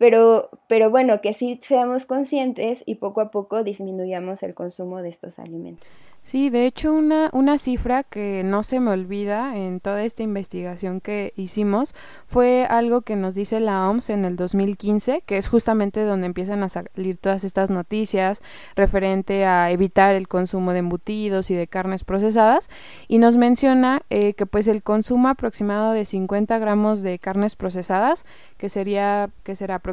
Pero, 0.00 0.48
pero 0.66 0.88
bueno, 0.88 1.20
que 1.20 1.34
sí 1.34 1.60
seamos 1.62 2.06
conscientes 2.06 2.82
y 2.86 2.94
poco 2.94 3.20
a 3.20 3.30
poco 3.30 3.62
disminuyamos 3.64 4.42
el 4.42 4.54
consumo 4.54 5.02
de 5.02 5.10
estos 5.10 5.38
alimentos. 5.38 5.86
Sí, 6.22 6.50
de 6.50 6.66
hecho 6.66 6.92
una, 6.92 7.30
una 7.32 7.58
cifra 7.58 8.02
que 8.04 8.42
no 8.44 8.62
se 8.62 8.78
me 8.78 8.90
olvida 8.90 9.56
en 9.56 9.80
toda 9.80 10.04
esta 10.04 10.22
investigación 10.22 11.00
que 11.00 11.32
hicimos 11.34 11.94
fue 12.26 12.66
algo 12.68 13.00
que 13.02 13.16
nos 13.16 13.34
dice 13.34 13.58
la 13.58 13.88
OMS 13.88 14.10
en 14.10 14.24
el 14.24 14.36
2015, 14.36 15.22
que 15.22 15.38
es 15.38 15.48
justamente 15.48 16.04
donde 16.04 16.26
empiezan 16.26 16.62
a 16.62 16.68
salir 16.68 17.16
todas 17.16 17.42
estas 17.42 17.70
noticias 17.70 18.42
referente 18.76 19.44
a 19.44 19.70
evitar 19.70 20.14
el 20.14 20.28
consumo 20.28 20.72
de 20.72 20.80
embutidos 20.80 21.50
y 21.50 21.54
de 21.54 21.66
carnes 21.66 22.04
procesadas 22.04 22.68
y 23.08 23.18
nos 23.18 23.36
menciona 23.36 24.02
eh, 24.10 24.34
que 24.34 24.46
pues 24.46 24.68
el 24.68 24.82
consumo 24.82 25.28
aproximado 25.28 25.92
de 25.92 26.04
50 26.04 26.58
gramos 26.58 27.02
de 27.02 27.18
carnes 27.18 27.56
procesadas, 27.56 28.24
que 28.56 28.68
sería 28.68 29.30
que 29.42 29.54
será 29.54 29.76
aproximadamente, 29.76 29.89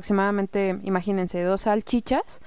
imagínense, 0.83 1.43
dos 1.43 1.61
salchichas, 1.61 2.41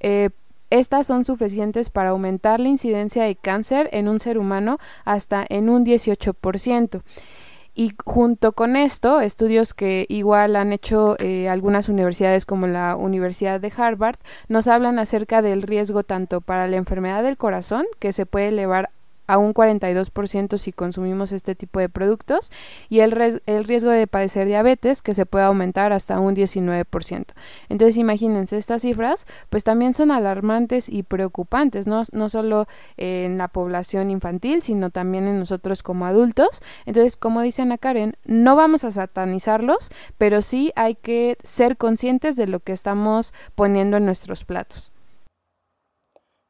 eh, 0.00 0.30
estas 0.70 1.06
son 1.06 1.24
suficientes 1.24 1.90
para 1.90 2.10
aumentar 2.10 2.58
la 2.58 2.68
incidencia 2.68 3.24
de 3.24 3.36
cáncer 3.36 3.88
en 3.92 4.08
un 4.08 4.18
ser 4.18 4.38
humano 4.38 4.78
hasta 5.04 5.44
en 5.48 5.68
un 5.68 5.84
18%. 5.84 7.02
Y 7.76 7.92
junto 8.04 8.52
con 8.52 8.76
esto, 8.76 9.20
estudios 9.20 9.74
que 9.74 10.06
igual 10.08 10.54
han 10.54 10.72
hecho 10.72 11.16
eh, 11.18 11.48
algunas 11.48 11.88
universidades 11.88 12.46
como 12.46 12.68
la 12.68 12.94
Universidad 12.94 13.60
de 13.60 13.72
Harvard, 13.76 14.16
nos 14.48 14.68
hablan 14.68 15.00
acerca 15.00 15.42
del 15.42 15.62
riesgo 15.62 16.04
tanto 16.04 16.40
para 16.40 16.68
la 16.68 16.76
enfermedad 16.76 17.24
del 17.24 17.36
corazón, 17.36 17.84
que 17.98 18.12
se 18.12 18.26
puede 18.26 18.48
elevar 18.48 18.90
a 19.26 19.38
un 19.38 19.54
42% 19.54 20.56
si 20.58 20.72
consumimos 20.72 21.32
este 21.32 21.54
tipo 21.54 21.80
de 21.80 21.88
productos 21.88 22.50
y 22.88 23.00
el, 23.00 23.40
el 23.46 23.64
riesgo 23.64 23.90
de 23.90 24.06
padecer 24.06 24.46
diabetes 24.46 25.02
que 25.02 25.14
se 25.14 25.26
puede 25.26 25.44
aumentar 25.44 25.92
hasta 25.92 26.20
un 26.20 26.34
19%. 26.34 27.24
Entonces 27.68 27.96
imagínense, 27.96 28.56
estas 28.56 28.82
cifras 28.82 29.26
pues 29.50 29.64
también 29.64 29.94
son 29.94 30.10
alarmantes 30.10 30.88
y 30.88 31.02
preocupantes, 31.02 31.86
no, 31.86 32.02
no 32.12 32.28
solo 32.28 32.66
en 32.96 33.38
la 33.38 33.48
población 33.48 34.10
infantil, 34.10 34.62
sino 34.62 34.90
también 34.90 35.26
en 35.26 35.38
nosotros 35.38 35.82
como 35.82 36.06
adultos. 36.06 36.62
Entonces, 36.86 37.16
como 37.16 37.42
dice 37.42 37.62
Ana 37.62 37.78
Karen, 37.78 38.16
no 38.24 38.56
vamos 38.56 38.84
a 38.84 38.90
satanizarlos, 38.90 39.90
pero 40.18 40.42
sí 40.42 40.72
hay 40.76 40.94
que 40.94 41.36
ser 41.42 41.76
conscientes 41.76 42.36
de 42.36 42.46
lo 42.46 42.60
que 42.60 42.72
estamos 42.72 43.34
poniendo 43.54 43.96
en 43.96 44.06
nuestros 44.06 44.44
platos. 44.44 44.93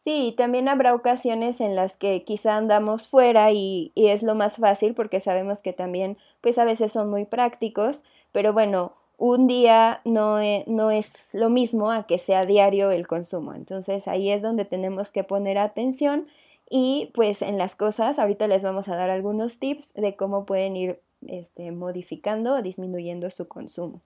Sí, 0.05 0.35
también 0.37 0.69
habrá 0.69 0.95
ocasiones 0.95 1.63
en 1.63 1.75
las 1.75 1.97
que 1.97 2.25
quizá 2.25 2.57
andamos 2.57 3.09
fuera 3.09 3.53
y, 3.53 3.91
y, 3.95 4.09
es 4.09 4.23
lo 4.23 4.35
más 4.35 4.57
fácil 4.57 4.93
porque 4.93 5.19
sabemos 5.19 5.61
que 5.61 5.73
también 5.73 6.19
pues 6.43 6.59
a 6.59 6.65
veces 6.65 6.93
son 6.93 7.09
muy 7.09 7.25
prácticos, 7.25 8.05
pero 8.31 8.53
bueno, 8.53 8.93
un 9.17 9.47
día 9.47 10.03
no, 10.05 10.41
e, 10.43 10.65
no 10.67 10.91
es 10.91 11.11
lo 11.33 11.49
mismo 11.49 11.91
a 11.91 12.07
que 12.07 12.19
sea 12.19 12.45
diario 12.45 12.91
el 12.91 13.07
consumo. 13.07 13.55
Entonces 13.55 14.07
ahí 14.07 14.31
es 14.31 14.43
donde 14.43 14.67
tenemos 14.67 15.11
que 15.11 15.25
poner 15.25 15.57
atención 15.57 16.27
y 16.69 17.11
pues 17.15 17.41
en 17.41 17.57
las 17.57 17.75
cosas, 17.75 18.19
ahorita 18.19 18.47
les 18.47 18.61
vamos 18.61 18.89
a 18.89 18.97
dar 18.97 19.09
algunos 19.09 19.59
tips 19.59 19.95
de 19.95 20.17
cómo 20.17 20.45
pueden 20.45 20.77
ir 20.77 21.01
este, 21.27 21.73
modificando 21.73 22.57
o 22.57 22.63
disminuyendo 22.63 23.31
su 23.31 23.49
consumo. 23.49 24.03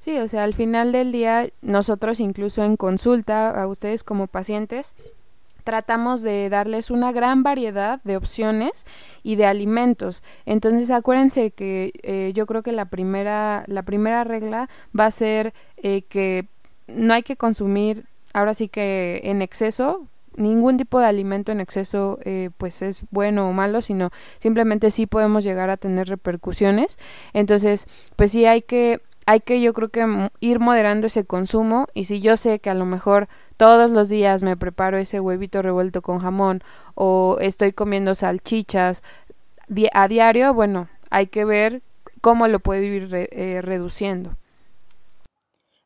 Sí, 0.00 0.18
o 0.18 0.26
sea, 0.26 0.42
al 0.42 0.54
final 0.54 0.90
del 0.90 1.12
día, 1.12 1.48
nosotros 1.60 2.18
incluso 2.18 2.64
en 2.64 2.76
consulta 2.76 3.50
a 3.50 3.68
ustedes 3.68 4.04
como 4.04 4.28
pacientes, 4.28 4.94
tratamos 5.68 6.22
de 6.22 6.48
darles 6.48 6.90
una 6.90 7.12
gran 7.12 7.42
variedad 7.42 8.00
de 8.02 8.16
opciones 8.16 8.86
y 9.22 9.36
de 9.36 9.44
alimentos. 9.44 10.22
Entonces 10.46 10.90
acuérdense 10.90 11.50
que 11.50 11.92
eh, 12.04 12.32
yo 12.34 12.46
creo 12.46 12.62
que 12.62 12.72
la 12.72 12.86
primera, 12.86 13.64
la 13.66 13.82
primera 13.82 14.24
regla 14.24 14.70
va 14.98 15.04
a 15.04 15.10
ser 15.10 15.52
eh, 15.76 16.04
que 16.08 16.48
no 16.86 17.12
hay 17.12 17.22
que 17.22 17.36
consumir 17.36 18.06
ahora 18.32 18.54
sí 18.54 18.68
que 18.68 19.20
en 19.24 19.42
exceso 19.42 20.06
ningún 20.36 20.78
tipo 20.78 21.00
de 21.00 21.06
alimento 21.06 21.52
en 21.52 21.60
exceso 21.60 22.18
eh, 22.24 22.48
pues 22.56 22.80
es 22.80 23.02
bueno 23.10 23.50
o 23.50 23.52
malo, 23.52 23.82
sino 23.82 24.08
simplemente 24.38 24.90
sí 24.90 25.06
podemos 25.06 25.44
llegar 25.44 25.68
a 25.68 25.76
tener 25.76 26.08
repercusiones. 26.08 26.98
Entonces, 27.34 27.88
pues 28.16 28.32
sí 28.32 28.46
hay 28.46 28.62
que 28.62 29.02
hay 29.28 29.40
que 29.40 29.60
yo 29.60 29.74
creo 29.74 29.90
que 29.90 30.30
ir 30.40 30.58
moderando 30.58 31.06
ese 31.06 31.26
consumo 31.26 31.86
y 31.92 32.04
si 32.04 32.22
yo 32.22 32.38
sé 32.38 32.60
que 32.60 32.70
a 32.70 32.74
lo 32.74 32.86
mejor 32.86 33.28
todos 33.58 33.90
los 33.90 34.08
días 34.08 34.42
me 34.42 34.56
preparo 34.56 34.96
ese 34.96 35.20
huevito 35.20 35.60
revuelto 35.60 36.00
con 36.00 36.18
jamón 36.20 36.62
o 36.94 37.36
estoy 37.38 37.74
comiendo 37.74 38.14
salchichas 38.14 39.02
a 39.92 40.08
diario, 40.08 40.54
bueno, 40.54 40.88
hay 41.10 41.26
que 41.26 41.44
ver 41.44 41.82
cómo 42.22 42.48
lo 42.48 42.60
puedo 42.60 42.82
ir 42.82 43.10
eh, 43.12 43.60
reduciendo. 43.60 44.30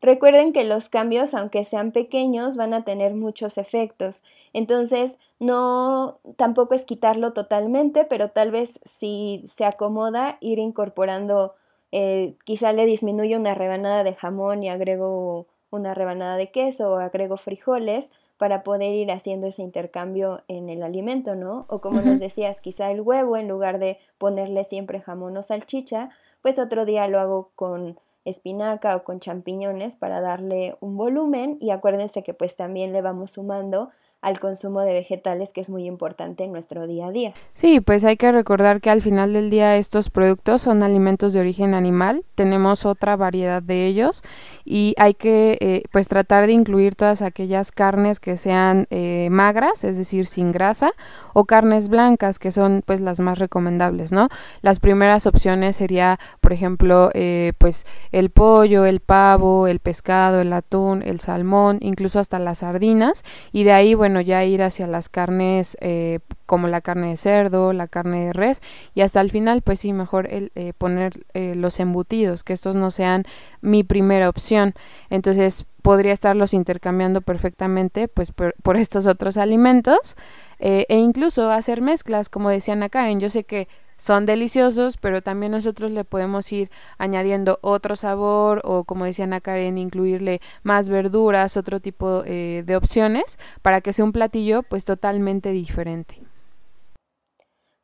Recuerden 0.00 0.52
que 0.52 0.62
los 0.62 0.88
cambios, 0.88 1.34
aunque 1.34 1.64
sean 1.64 1.90
pequeños, 1.90 2.54
van 2.54 2.75
a 2.75 2.84
tener 2.84 3.12
muchos 3.12 3.58
efectos. 3.58 4.22
Entonces, 4.52 5.18
no 5.40 6.20
tampoco 6.37 6.75
es 6.75 6.84
quitarlo 6.84 7.32
totalmente, 7.32 8.04
pero 8.04 8.28
tal 8.28 8.52
vez 8.52 8.78
si 8.84 9.46
se 9.52 9.64
acomoda, 9.64 10.38
ir 10.40 10.61
incorporando 10.61 11.56
eh, 11.92 12.34
quizá 12.44 12.72
le 12.72 12.87
disminuyo 12.87 13.38
una 13.38 13.54
rebanada 13.54 14.02
de 14.02 14.14
jamón 14.14 14.62
y 14.62 14.70
agrego 14.70 15.46
una 15.70 15.94
rebanada 15.94 16.37
de 16.37 16.50
queso 16.50 16.90
o 16.90 16.96
agrego 16.96 17.37
frijoles 17.37 18.11
para 18.38 18.64
poder 18.64 18.92
ir 18.92 19.12
haciendo 19.12 19.46
ese 19.46 19.62
intercambio 19.62 20.42
en 20.49 20.68
el 20.68 20.82
alimento, 20.82 21.34
¿no? 21.34 21.64
O 21.68 21.80
como 21.80 22.00
nos 22.00 22.18
decías, 22.18 22.61
quizá 22.61 22.90
el 22.90 23.00
huevo, 23.00 23.37
en 23.37 23.46
lugar 23.46 23.78
de 23.78 23.99
ponerle 24.18 24.64
siempre 24.64 25.00
jamón 25.00 25.37
o 25.37 25.42
salchicha, 25.42 26.11
pues 26.42 26.58
otro 26.58 26.84
día 26.84 27.06
lo 27.06 27.20
hago 27.20 27.50
con 27.54 27.99
espinaca 28.25 28.96
o 28.96 29.04
con 29.04 29.20
champiñones 29.20 29.96
para 29.96 30.20
darle 30.20 30.76
un 30.80 30.96
volumen 30.96 31.56
y 31.61 31.70
acuérdense 31.70 32.22
que 32.22 32.34
pues 32.34 32.56
también 32.56 32.92
le 32.92 33.02
vamos 33.02 33.32
sumando 33.32 33.90
al 34.22 34.38
consumo 34.38 34.80
de 34.82 34.92
vegetales 34.92 35.50
que 35.50 35.60
es 35.60 35.68
muy 35.68 35.84
importante 35.84 36.44
en 36.44 36.52
nuestro 36.52 36.86
día 36.86 37.08
a 37.08 37.10
día. 37.10 37.34
Sí, 37.54 37.80
pues 37.80 38.04
hay 38.04 38.16
que 38.16 38.30
recordar 38.30 38.80
que 38.80 38.88
al 38.88 39.02
final 39.02 39.32
del 39.32 39.50
día 39.50 39.76
estos 39.76 40.10
productos 40.10 40.62
son 40.62 40.84
alimentos 40.84 41.32
de 41.32 41.40
origen 41.40 41.74
animal, 41.74 42.24
tenemos 42.36 42.86
otra 42.86 43.16
variedad 43.16 43.60
de 43.60 43.86
ellos 43.86 44.22
y 44.64 44.94
hay 44.96 45.14
que 45.14 45.58
eh, 45.60 45.82
pues 45.90 46.06
tratar 46.06 46.46
de 46.46 46.52
incluir 46.52 46.94
todas 46.94 47.20
aquellas 47.20 47.72
carnes 47.72 48.20
que 48.20 48.36
sean 48.36 48.86
eh, 48.90 49.28
magras, 49.30 49.82
es 49.82 49.98
decir, 49.98 50.24
sin 50.26 50.52
grasa, 50.52 50.92
o 51.34 51.44
carnes 51.44 51.88
blancas 51.88 52.38
que 52.38 52.52
son 52.52 52.82
pues 52.86 53.00
las 53.00 53.18
más 53.18 53.40
recomendables, 53.40 54.12
¿no? 54.12 54.28
Las 54.60 54.78
primeras 54.78 55.26
opciones 55.26 55.74
sería, 55.74 56.20
por 56.40 56.52
ejemplo, 56.52 57.10
eh, 57.14 57.54
pues 57.58 57.86
el 58.12 58.30
pollo, 58.30 58.84
el 58.86 59.00
pavo, 59.00 59.66
el 59.66 59.80
pescado, 59.80 60.40
el 60.40 60.52
atún, 60.52 61.02
el 61.02 61.18
salmón, 61.18 61.78
incluso 61.80 62.20
hasta 62.20 62.38
las 62.38 62.58
sardinas 62.58 63.24
y 63.50 63.64
de 63.64 63.72
ahí, 63.72 63.94
bueno, 63.94 64.12
ya 64.21 64.45
ir 64.45 64.62
hacia 64.62 64.87
las 64.87 65.09
carnes 65.09 65.76
eh, 65.81 66.21
como 66.47 66.69
la 66.69 66.81
carne 66.81 67.09
de 67.09 67.16
cerdo, 67.16 67.73
la 67.73 67.88
carne 67.88 68.26
de 68.26 68.33
res 68.33 68.62
y 68.95 69.00
hasta 69.00 69.21
el 69.21 69.31
final, 69.31 69.62
pues 69.62 69.81
sí, 69.81 69.92
mejor 69.92 70.28
eh, 70.31 70.73
poner 70.76 71.25
eh, 71.35 71.54
los 71.54 71.81
embutidos, 71.81 72.45
que 72.45 72.52
estos 72.52 72.76
no 72.76 72.90
sean 72.90 73.25
mi 73.61 73.85
primera 73.85 74.28
opción. 74.28 74.75
Entonces, 75.11 75.66
podría 75.83 76.12
estarlos 76.12 76.54
intercambiando 76.54 77.23
perfectamente 77.23 78.07
pues 78.07 78.33
por, 78.33 78.54
por 78.62 78.76
estos 78.78 79.07
otros 79.07 79.37
alimentos 79.37 80.16
e 80.64 80.97
incluso 80.97 81.50
hacer 81.50 81.81
mezclas, 81.81 82.28
como 82.28 82.49
decía 82.49 82.75
Ana 82.75 82.88
Karen. 82.88 83.19
Yo 83.19 83.31
sé 83.31 83.42
que 83.42 83.66
son 84.02 84.26
deliciosos, 84.26 84.97
pero 84.97 85.23
también 85.23 85.52
nosotros 85.52 85.92
le 85.92 86.02
podemos 86.02 86.50
ir 86.50 86.73
añadiendo 86.99 87.61
otro 87.62 87.94
sabor 87.94 88.61
o 88.64 88.82
como 88.82 89.04
decía 89.04 89.26
Ana 89.26 89.40
Karen, 89.40 89.78
incluirle 89.78 90.40
más 90.64 90.88
verduras, 90.88 91.56
otro 91.56 91.78
tipo 91.78 92.25
eh, 92.26 92.64
de 92.66 92.75
opciones 92.75 93.38
para 93.62 93.80
que 93.80 93.92
sea 93.92 94.04
un 94.04 94.11
platillo 94.11 94.64
pues 94.64 94.85
totalmente 94.85 95.52
diferente. 95.52 96.16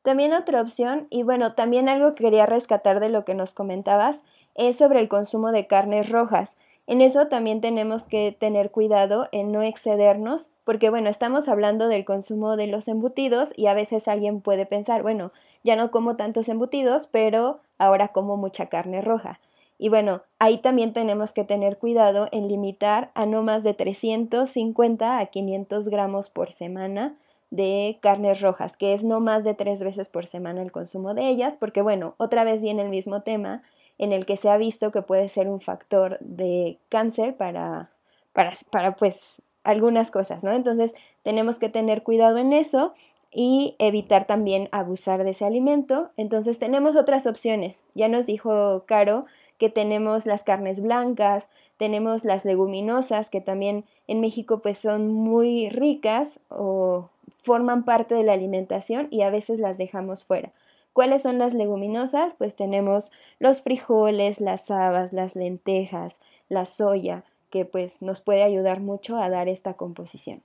También 0.03 0.33
otra 0.33 0.61
opción, 0.61 1.07
y 1.09 1.23
bueno, 1.23 1.55
también 1.55 1.89
algo 1.89 2.17
que 2.17 2.25
quería 2.25 2.47
rescatar 2.47 2.99
de 2.99 3.11
lo 3.11 3.25
que 3.25 3.37
nos 3.37 3.55
comentabas, 3.55 4.21
es 4.57 4.77
sobre 4.77 4.99
el 4.99 5.09
consumo 5.09 5.53
de 5.53 5.69
carnes 5.69 6.09
rojas. 6.09 6.57
En 6.89 7.03
eso 7.03 7.27
también 7.27 7.61
tenemos 7.61 8.07
que 8.07 8.33
tener 8.33 8.71
cuidado 8.71 9.29
en 9.31 9.53
no 9.53 9.63
excedernos, 9.63 10.49
porque 10.65 10.89
bueno, 10.89 11.11
estamos 11.11 11.47
hablando 11.47 11.87
del 11.87 12.07
consumo 12.07 12.57
de 12.57 12.67
los 12.67 12.89
embutidos 12.89 13.53
y 13.55 13.67
a 13.67 13.75
veces 13.75 14.09
alguien 14.09 14.41
puede 14.41 14.65
pensar, 14.65 15.03
bueno, 15.03 15.31
ya 15.63 15.77
no 15.77 15.91
como 15.91 16.17
tantos 16.17 16.49
embutidos, 16.49 17.07
pero 17.07 17.61
ahora 17.77 18.09
como 18.09 18.39
mucha 18.39 18.71
carne 18.71 19.03
roja. 19.03 19.39
Y 19.77 19.91
bueno, 19.91 20.23
ahí 20.39 20.63
también 20.63 20.95
tenemos 20.95 21.33
que 21.33 21.45
tener 21.45 21.77
cuidado 21.77 22.27
en 22.33 22.49
limitar 22.49 23.11
a 23.13 23.27
no 23.27 23.43
más 23.43 23.65
de 23.65 23.75
350 23.75 25.19
a 25.19 25.27
500 25.27 25.89
gramos 25.91 26.31
por 26.31 26.53
semana 26.53 27.17
de 27.51 27.99
carnes 28.01 28.41
rojas, 28.41 28.79
que 28.79 28.95
es 28.95 29.05
no 29.05 29.21
más 29.21 29.45
de 29.45 29.53
tres 29.53 29.83
veces 29.85 30.09
por 30.09 30.25
semana 30.25 30.63
el 30.63 30.73
consumo 30.73 31.13
de 31.13 31.29
ellas, 31.29 31.55
porque 31.61 31.83
bueno, 31.83 32.15
otra 32.17 32.45
vez 32.45 32.63
viene 32.63 32.81
el 32.81 32.89
mismo 32.89 33.21
tema, 33.21 33.63
en 33.99 34.13
el 34.13 34.27
que 34.27 34.37
se 34.37 34.49
ha 34.49 34.57
visto 34.57 34.91
que 34.93 35.03
puede 35.03 35.29
ser 35.29 35.49
un 35.49 35.61
factor 35.61 36.19
de 36.21 36.79
cáncer 36.89 37.37
para, 37.37 37.91
para, 38.33 38.97
pues 38.97 39.43
algunas 39.65 40.11
cosas, 40.11 40.45
¿no? 40.45 40.53
Entonces 40.53 40.95
tenemos 41.23 41.57
que 41.57 41.69
tener 41.69 42.03
cuidado 42.03 42.39
en 42.39 42.53
eso 42.53 42.95
y 43.31 43.75
evitar 43.79 44.27
también 44.27 44.69
abusar 44.73 45.25
de 45.25 45.31
ese 45.31 45.45
alimento. 45.45 46.11
Entonces 46.17 46.59
tenemos 46.59 46.97
otras 46.97 47.27
opciones. 47.27 47.83
Ya 47.95 48.09
nos 48.09 48.27
dijo 48.27 48.85
Caro 48.87 49.27
que 49.59 49.69
tenemos 49.69 50.25
las 50.25 50.45
carnes 50.45 50.81
blancas, 50.81 51.49
tenemos 51.77 52.25
las 52.25 52.45
leguminosas 52.45 53.29
que 53.29 53.41
también 53.41 53.85
en 54.07 54.21
México 54.21 54.61
pues 54.61 54.79
son 54.79 55.09
muy 55.13 55.69
ricas 55.69 56.41
o 56.49 57.11
forman 57.43 57.85
parte 57.85 58.15
de 58.15 58.23
la 58.23 58.33
alimentación 58.33 59.09
y 59.11 59.23
a 59.23 59.31
veces 59.31 59.59
las 59.59 59.79
dejamos 59.79 60.25
fuera. 60.25 60.53
¿Cuáles 60.99 61.23
son 61.23 61.39
las 61.39 61.55
leguminosas? 61.55 62.35
Pues 62.39 62.57
tenemos 62.57 63.13
los 63.39 63.63
frijoles, 63.63 64.41
las 64.41 64.69
habas, 64.69 65.13
las 65.13 65.37
lentejas, 65.37 66.19
la 66.49 66.67
soya, 66.67 67.23
que 67.51 67.65
pues 67.65 68.03
nos 68.03 68.21
puede 68.21 68.43
ayudar 68.43 68.81
mucho 68.81 69.17
a 69.17 69.31
dar 69.31 69.49
esta 69.49 69.75
composición. 69.75 70.43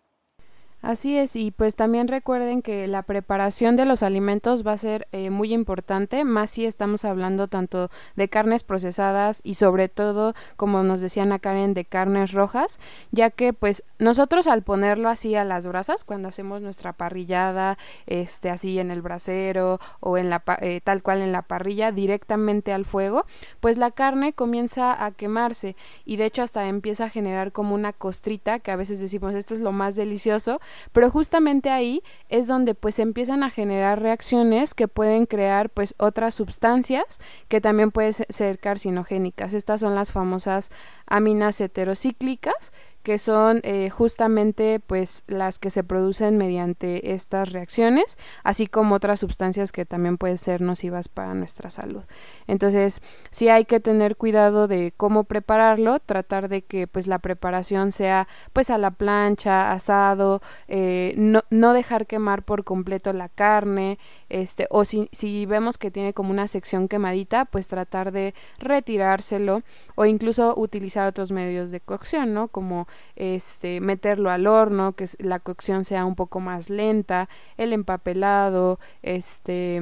Así 0.84 1.18
es, 1.18 1.38
y 1.38 1.52
pues 1.52 1.78
también 1.78 2.10
recuerden 2.10 2.62
que 2.62 2.88
la 2.88 3.04
preparación 3.04 3.78
de 3.78 3.86
los 3.86 4.04
alimentos 4.04 4.68
va 4.68 4.74
a 4.74 4.78
ser 4.78 5.08
eh, 5.14 5.30
muy 5.30 5.54
importante, 5.54 6.26
más 6.26 6.52
si 6.52 6.66
estamos 6.66 7.06
hablando 7.06 7.48
tanto 7.48 7.90
de 8.18 8.28
carnes 8.28 8.66
procesadas 8.66 9.40
y 9.46 9.54
sobre 9.54 9.88
todo, 9.88 10.34
como 10.58 10.84
nos 10.84 11.00
decían 11.00 11.32
a 11.32 11.40
Karen, 11.40 11.74
de 11.74 11.86
carnes 11.86 12.34
rojas, 12.34 12.82
ya 13.12 13.30
que 13.30 13.54
pues 13.54 13.86
nosotros 13.98 14.46
al 14.46 14.64
ponerlo 14.64 15.08
así 15.08 15.36
a 15.36 15.46
las 15.46 15.68
brasas, 15.68 16.04
cuando 16.04 16.28
hacemos 16.28 16.62
nuestra 16.62 16.92
parrillada, 16.92 17.78
este 18.06 18.50
así 18.50 18.78
en 18.78 18.92
el 18.92 19.02
brasero 19.02 19.80
o 20.02 20.18
en 20.18 20.30
la 20.30 20.44
eh, 20.60 20.82
tal 20.84 21.02
cual 21.02 21.22
en 21.22 21.32
la 21.32 21.44
parrilla 21.44 21.94
directamente 21.94 22.74
al 22.74 22.84
fuego, 22.84 23.26
pues 23.62 23.78
la 23.78 23.92
carne 23.92 24.34
comienza 24.34 25.06
a 25.06 25.12
quemarse. 25.12 25.78
Y 26.04 26.18
de 26.18 26.26
hecho 26.26 26.44
hasta 26.44 26.68
empieza 26.68 27.06
a 27.06 27.10
generar 27.10 27.54
como 27.54 27.74
una 27.74 27.94
costrita 27.94 28.60
que 28.60 28.72
a 28.72 28.76
veces 28.76 29.00
decimos 29.00 29.34
esto 29.34 29.54
es 29.54 29.62
lo 29.62 29.72
más 29.72 29.96
delicioso, 29.96 30.60
pero 30.92 31.10
justamente 31.10 31.70
ahí 31.70 32.02
es 32.30 32.48
donde 32.48 32.76
pues 32.76 33.00
empiezan 33.00 33.44
a 33.44 33.50
generar 33.50 34.02
reacciones 34.02 34.74
que 34.74 34.88
pueden 34.88 35.26
crear 35.26 35.70
pues 35.70 35.96
otras 35.98 36.34
sustancias 36.34 37.20
que 37.48 37.62
también 37.62 37.92
pueden 37.92 38.14
ser 38.14 38.60
carcinogénicas. 38.60 39.54
Estas 39.54 39.82
son 39.82 39.96
las 39.96 40.12
famosas 40.12 40.72
aminas 41.08 41.60
heterocíclicas 41.62 42.74
que 43.04 43.18
son 43.18 43.60
eh, 43.64 43.90
justamente 43.90 44.80
pues 44.80 45.24
las 45.28 45.60
que 45.60 45.70
se 45.70 45.84
producen 45.84 46.38
mediante 46.38 47.14
estas 47.14 47.52
reacciones, 47.52 48.18
así 48.44 48.68
como 48.68 48.96
otras 48.96 49.20
sustancias 49.20 49.72
que 49.72 49.86
también 49.86 50.18
pueden 50.18 50.38
ser 50.38 50.62
nocivas 50.62 51.10
para 51.10 51.34
nuestra 51.34 51.70
salud. 51.70 52.04
Entonces, 52.48 53.02
sí 53.30 53.50
hay 53.50 53.66
que 53.66 53.80
tener 53.80 54.16
cuidado 54.16 54.68
de 54.68 54.94
cómo 54.96 55.26
prepararlo, 55.26 56.00
tratar 56.00 56.48
de 56.48 56.64
que 56.64 56.88
pues 56.88 57.08
la 57.08 57.20
preparación 57.20 57.92
sea 57.92 58.28
pues 58.54 58.70
a 58.70 58.78
la 58.78 58.92
plancha, 58.92 59.72
asado, 59.72 60.42
eh, 60.68 61.14
no, 61.18 61.42
no, 61.50 61.74
dejar 61.74 62.08
quemar 62.08 62.44
por 62.44 62.64
completo 62.64 63.12
la 63.12 63.28
carne, 63.28 64.00
este, 64.30 64.68
o 64.70 64.86
si, 64.86 65.10
si 65.12 65.46
vemos 65.46 65.78
que 65.78 65.92
tiene 65.92 66.14
como 66.14 66.32
una 66.32 66.48
sección 66.48 66.88
quemadita, 66.88 67.46
pues 67.46 67.68
tratar 67.68 68.12
de 68.12 68.34
retirárselo 68.60 69.64
o 69.96 70.06
incluso 70.06 70.54
utilizar 70.58 71.08
otros 71.08 71.32
medios 71.32 71.72
de 71.72 71.82
cocción, 71.82 72.34
¿no? 72.34 72.48
Como 72.48 72.88
este, 73.16 73.82
meterlo 73.82 74.30
al 74.30 74.48
horno, 74.48 74.94
que 74.94 75.06
la 75.20 75.40
cocción 75.40 75.84
sea 75.84 76.06
un 76.06 76.16
poco 76.16 76.40
más 76.40 76.70
lenta, 76.70 77.30
el 77.58 77.74
empapelado, 77.74 78.80
este, 79.02 79.82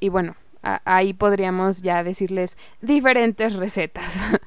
y 0.00 0.08
bueno, 0.08 0.36
ahí 0.62 1.12
podríamos 1.12 1.82
ya 1.82 2.02
decirles 2.04 2.56
diferentes 2.80 3.56
recetas. 3.56 4.38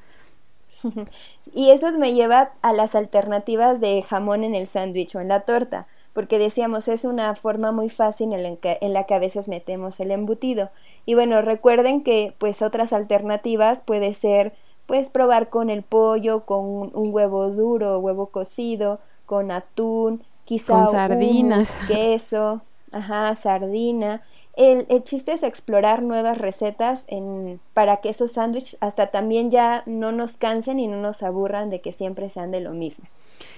y 1.54 1.70
eso 1.70 1.90
me 1.92 2.14
lleva 2.14 2.52
a 2.62 2.72
las 2.72 2.94
alternativas 2.94 3.80
de 3.80 4.02
jamón 4.02 4.44
en 4.44 4.54
el 4.54 4.66
sándwich 4.66 5.14
o 5.14 5.20
en 5.20 5.28
la 5.28 5.40
torta, 5.40 5.86
porque 6.12 6.38
decíamos 6.38 6.88
es 6.88 7.04
una 7.04 7.34
forma 7.34 7.72
muy 7.72 7.90
fácil 7.90 8.32
en 8.32 8.42
la, 8.42 8.56
que, 8.56 8.78
en 8.80 8.92
la 8.92 9.04
que 9.04 9.14
a 9.14 9.18
veces 9.18 9.48
metemos 9.48 10.00
el 10.00 10.10
embutido. 10.10 10.70
Y 11.04 11.14
bueno, 11.14 11.42
recuerden 11.42 12.02
que 12.02 12.34
pues 12.38 12.62
otras 12.62 12.92
alternativas 12.92 13.80
puede 13.80 14.14
ser 14.14 14.54
Puedes 14.86 15.10
probar 15.10 15.48
con 15.48 15.70
el 15.70 15.82
pollo, 15.82 16.44
con 16.44 16.64
un, 16.64 17.12
huevo 17.12 17.50
duro, 17.50 17.98
huevo 17.98 18.26
cocido, 18.26 19.00
con 19.26 19.50
atún, 19.50 20.22
quizá 20.44 20.74
con 20.74 20.86
sardinas, 20.86 21.80
queso, 21.88 22.60
ajá, 22.92 23.34
sardina. 23.34 24.22
El, 24.54 24.86
el, 24.88 25.04
chiste 25.04 25.32
es 25.32 25.42
explorar 25.42 26.02
nuevas 26.02 26.38
recetas 26.38 27.04
en, 27.08 27.60
para 27.74 27.98
que 27.98 28.08
esos 28.08 28.32
sándwiches 28.32 28.78
hasta 28.80 29.08
también 29.08 29.50
ya 29.50 29.82
no 29.84 30.12
nos 30.12 30.38
cansen 30.38 30.80
y 30.80 30.86
no 30.86 30.96
nos 30.96 31.22
aburran 31.22 31.68
de 31.68 31.80
que 31.80 31.92
siempre 31.92 32.30
sean 32.30 32.52
de 32.52 32.60
lo 32.60 32.70
mismo. 32.70 33.04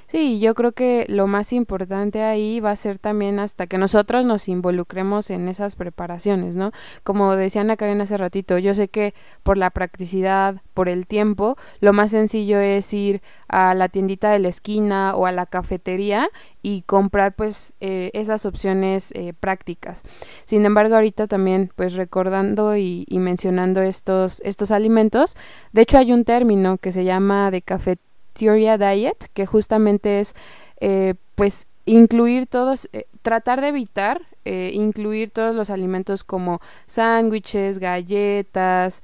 Sí, 0.07 0.41
yo 0.41 0.55
creo 0.55 0.73
que 0.73 1.05
lo 1.09 1.27
más 1.27 1.53
importante 1.53 2.23
ahí 2.23 2.61
va 2.61 2.71
a 2.71 2.77
ser 2.77 2.99
también 2.99 3.39
hasta 3.39 3.67
que 3.67 3.77
nosotros 3.77 4.25
nos 4.25 4.49
involucremos 4.49 5.29
en 5.29 5.49
esas 5.49 5.77
preparaciones, 5.77 6.57
¿no? 6.57 6.73
Como 7.05 7.37
decía 7.37 7.61
Ana 7.61 7.77
Karen 7.77 8.01
hace 8.01 8.17
ratito, 8.17 8.57
yo 8.57 8.75
sé 8.75 8.89
que 8.89 9.13
por 9.43 9.59
la 9.59 9.69
practicidad, 9.69 10.63
por 10.73 10.89
el 10.89 11.07
tiempo, 11.07 11.57
lo 11.81 11.93
más 11.93 12.13
sencillo 12.13 12.59
es 12.59 12.93
ir 12.95 13.21
a 13.49 13.75
la 13.75 13.91
tiendita 13.91 14.31
de 14.31 14.39
la 14.39 14.49
esquina 14.49 15.15
o 15.15 15.27
a 15.27 15.33
la 15.33 15.45
cafetería 15.45 16.31
y 16.63 16.83
comprar 16.83 17.35
pues 17.35 17.75
eh, 17.81 18.11
esas 18.15 18.47
opciones 18.47 19.13
eh, 19.13 19.35
prácticas. 19.39 20.05
Sin 20.47 20.65
embargo, 20.65 20.95
ahorita 20.95 21.27
también 21.27 21.71
pues 21.77 21.95
recordando 21.95 22.77
y, 22.77 23.05
y 23.09 23.19
mencionando 23.19 23.83
estos, 23.83 24.41
estos 24.45 24.71
alimentos, 24.71 25.37
de 25.73 25.83
hecho 25.83 25.99
hay 25.99 26.13
un 26.13 26.25
término 26.25 26.79
que 26.79 26.93
se 26.93 27.05
llama 27.05 27.51
de 27.51 27.61
café 27.61 27.99
Teoria 28.39 28.79
Diet, 28.79 29.29
que 29.35 29.47
justamente 29.47 30.21
es 30.21 30.35
eh, 30.81 31.15
pues 31.35 31.67
incluir 31.85 32.47
todos, 32.47 32.89
eh, 32.93 33.07
tratar 33.23 33.61
de 33.61 33.69
evitar 33.69 34.23
eh, 34.45 34.71
incluir 34.73 35.31
todos 35.31 35.55
los 35.55 35.71
alimentos 35.71 36.25
como 36.25 36.61
sándwiches, 36.87 37.79
galletas, 37.79 39.03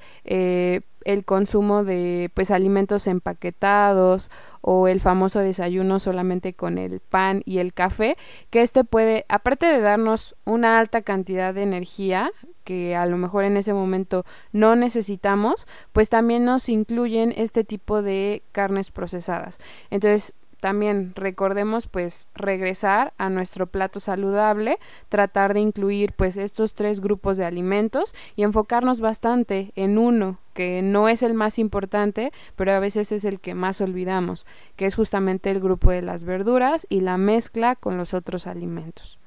el 1.04 1.25
consumo 1.25 1.84
de 1.84 2.30
pues 2.34 2.50
alimentos 2.50 3.06
empaquetados 3.06 4.30
o 4.61 4.88
el 4.88 5.00
famoso 5.00 5.40
desayuno 5.40 5.99
solamente 5.99 6.54
con 6.54 6.78
el 6.78 7.00
pan 7.00 7.42
y 7.44 7.58
el 7.58 7.73
café, 7.73 8.16
que 8.50 8.62
este 8.62 8.84
puede, 8.84 9.26
aparte 9.28 9.66
de 9.66 9.80
darnos 9.80 10.37
una 10.44 10.78
alta 10.78 11.02
cantidad 11.02 11.54
de 11.54 11.62
energía, 11.62 12.30
que 12.64 12.96
a 12.96 13.06
lo 13.06 13.18
mejor 13.18 13.44
en 13.44 13.56
ese 13.56 13.75
momento 13.75 14.25
no 14.52 14.75
necesitamos, 14.75 15.68
pues 15.92 16.08
también 16.08 16.44
nos 16.44 16.68
incluyen 16.68 17.32
este 17.36 17.62
tipo 17.62 18.02
de 18.02 18.43
carnes 18.52 18.90
procesadas. 18.90 19.58
Entonces, 19.90 20.34
también 20.65 21.13
recordemos 21.15 21.89
pues 21.89 22.31
regresar 22.35 23.13
a 23.19 23.29
nuestro 23.29 23.67
plato 23.67 24.00
saludable, 24.00 24.79
tratar 25.11 25.53
de 25.53 25.61
incluir 25.61 26.15
pues 26.15 26.39
estos 26.39 26.73
tres 26.73 27.03
grupos 27.03 27.37
de 27.37 27.45
alimentos 27.45 28.15
y 28.35 28.45
enfocarnos 28.45 29.03
bastante 29.03 29.73
en 29.77 29.99
uno 29.99 30.39
que 30.55 30.81
no 30.81 31.11
es 31.11 31.23
el 31.23 31.35
más 31.35 31.59
importante, 31.59 32.33
pero 32.57 32.73
a 32.73 32.79
veces 32.79 33.13
es 33.13 33.27
el 33.27 33.41
que 33.41 33.53
más 33.53 33.83
olvidamos, 33.83 34.47
que 34.77 34.87
es 34.87 34.95
justamente 34.95 35.50
el 35.50 35.61
grupo 35.61 35.91
de 35.91 36.00
las 36.00 36.25
verduras 36.25 36.87
y 36.89 37.00
la 37.00 37.19
mezcla 37.19 37.77
con 37.77 37.99
los 37.99 38.15
otros 38.15 38.47
alimentos. 38.47 39.19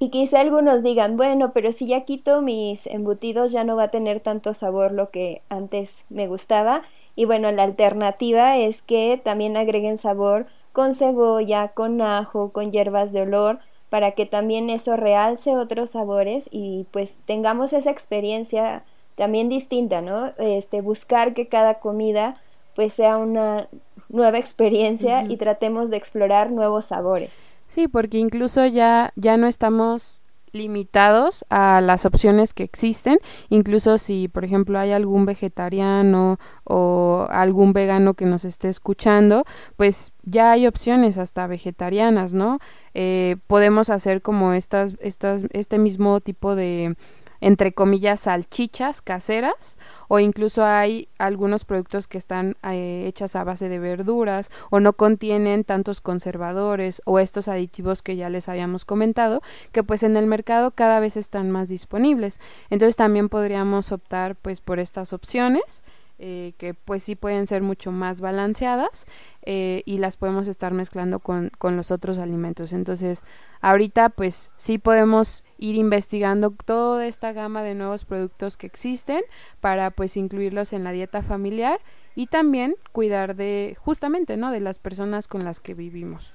Y 0.00 0.10
quizá 0.10 0.40
algunos 0.40 0.82
digan, 0.82 1.16
bueno, 1.16 1.52
pero 1.54 1.72
si 1.72 1.86
ya 1.86 2.04
quito 2.04 2.42
mis 2.42 2.86
embutidos 2.88 3.52
ya 3.52 3.64
no 3.64 3.74
va 3.74 3.84
a 3.84 3.90
tener 3.90 4.20
tanto 4.20 4.52
sabor 4.52 4.92
lo 4.92 5.08
que 5.08 5.40
antes 5.48 6.04
me 6.10 6.26
gustaba. 6.26 6.82
Y 7.14 7.24
bueno, 7.24 7.50
la 7.52 7.62
alternativa 7.62 8.56
es 8.56 8.82
que 8.82 9.20
también 9.22 9.56
agreguen 9.56 9.98
sabor 9.98 10.46
con 10.72 10.94
cebolla, 10.94 11.68
con 11.68 12.00
ajo, 12.00 12.50
con 12.52 12.72
hierbas 12.72 13.12
de 13.12 13.22
olor, 13.22 13.58
para 13.90 14.12
que 14.12 14.24
también 14.24 14.70
eso 14.70 14.96
realce 14.96 15.54
otros 15.54 15.90
sabores 15.90 16.48
y 16.50 16.86
pues 16.92 17.18
tengamos 17.26 17.74
esa 17.74 17.90
experiencia 17.90 18.84
también 19.16 19.50
distinta, 19.50 20.00
¿no? 20.00 20.32
Este, 20.38 20.80
buscar 20.80 21.34
que 21.34 21.48
cada 21.48 21.74
comida 21.74 22.34
pues 22.74 22.94
sea 22.94 23.18
una 23.18 23.68
nueva 24.08 24.38
experiencia 24.38 25.24
y 25.24 25.36
tratemos 25.36 25.90
de 25.90 25.98
explorar 25.98 26.50
nuevos 26.50 26.86
sabores. 26.86 27.30
Sí, 27.66 27.86
porque 27.88 28.18
incluso 28.18 28.64
ya, 28.66 29.12
ya 29.16 29.36
no 29.36 29.46
estamos 29.46 30.21
limitados 30.52 31.44
a 31.50 31.80
las 31.80 32.06
opciones 32.06 32.54
que 32.54 32.62
existen, 32.62 33.18
incluso 33.48 33.98
si, 33.98 34.28
por 34.28 34.44
ejemplo, 34.44 34.78
hay 34.78 34.92
algún 34.92 35.26
vegetariano 35.26 36.38
o 36.64 37.26
algún 37.30 37.72
vegano 37.72 38.14
que 38.14 38.26
nos 38.26 38.44
esté 38.44 38.68
escuchando, 38.68 39.44
pues 39.76 40.12
ya 40.24 40.52
hay 40.52 40.66
opciones 40.66 41.18
hasta 41.18 41.46
vegetarianas, 41.46 42.34
¿no? 42.34 42.58
Eh, 42.94 43.36
podemos 43.46 43.90
hacer 43.90 44.22
como 44.22 44.52
estas, 44.52 44.96
estas, 45.00 45.46
este 45.52 45.78
mismo 45.78 46.20
tipo 46.20 46.54
de 46.54 46.96
entre 47.42 47.72
comillas, 47.72 48.20
salchichas 48.20 49.02
caseras 49.02 49.76
o 50.06 50.20
incluso 50.20 50.64
hay 50.64 51.08
algunos 51.18 51.64
productos 51.64 52.06
que 52.06 52.16
están 52.16 52.56
eh, 52.62 53.04
hechas 53.06 53.34
a 53.34 53.42
base 53.42 53.68
de 53.68 53.80
verduras 53.80 54.50
o 54.70 54.78
no 54.78 54.92
contienen 54.92 55.64
tantos 55.64 56.00
conservadores 56.00 57.02
o 57.04 57.18
estos 57.18 57.48
aditivos 57.48 58.02
que 58.02 58.14
ya 58.14 58.30
les 58.30 58.48
habíamos 58.48 58.84
comentado 58.84 59.42
que 59.72 59.82
pues 59.82 60.04
en 60.04 60.16
el 60.16 60.26
mercado 60.26 60.70
cada 60.70 61.00
vez 61.00 61.16
están 61.16 61.50
más 61.50 61.68
disponibles. 61.68 62.40
Entonces 62.70 62.96
también 62.96 63.28
podríamos 63.28 63.90
optar 63.90 64.36
pues 64.36 64.60
por 64.60 64.78
estas 64.78 65.12
opciones 65.12 65.82
eh, 66.24 66.52
que 66.56 66.72
pues 66.72 67.02
sí 67.02 67.16
pueden 67.16 67.48
ser 67.48 67.62
mucho 67.62 67.90
más 67.90 68.20
balanceadas 68.20 69.06
eh, 69.44 69.82
y 69.86 69.98
las 69.98 70.16
podemos 70.16 70.46
estar 70.46 70.72
mezclando 70.72 71.18
con, 71.18 71.50
con, 71.58 71.76
los 71.76 71.90
otros 71.90 72.20
alimentos. 72.20 72.72
Entonces, 72.72 73.24
ahorita 73.60 74.08
pues 74.08 74.52
sí 74.54 74.78
podemos 74.78 75.42
ir 75.58 75.74
investigando 75.74 76.52
toda 76.64 77.06
esta 77.06 77.32
gama 77.32 77.64
de 77.64 77.74
nuevos 77.74 78.04
productos 78.04 78.56
que 78.56 78.68
existen 78.68 79.24
para 79.60 79.90
pues 79.90 80.16
incluirlos 80.16 80.72
en 80.72 80.84
la 80.84 80.92
dieta 80.92 81.24
familiar 81.24 81.80
y 82.14 82.28
también 82.28 82.76
cuidar 82.92 83.34
de 83.34 83.76
justamente, 83.80 84.36
¿no? 84.36 84.52
De 84.52 84.60
las 84.60 84.78
personas 84.78 85.26
con 85.26 85.44
las 85.44 85.58
que 85.58 85.74
vivimos. 85.74 86.32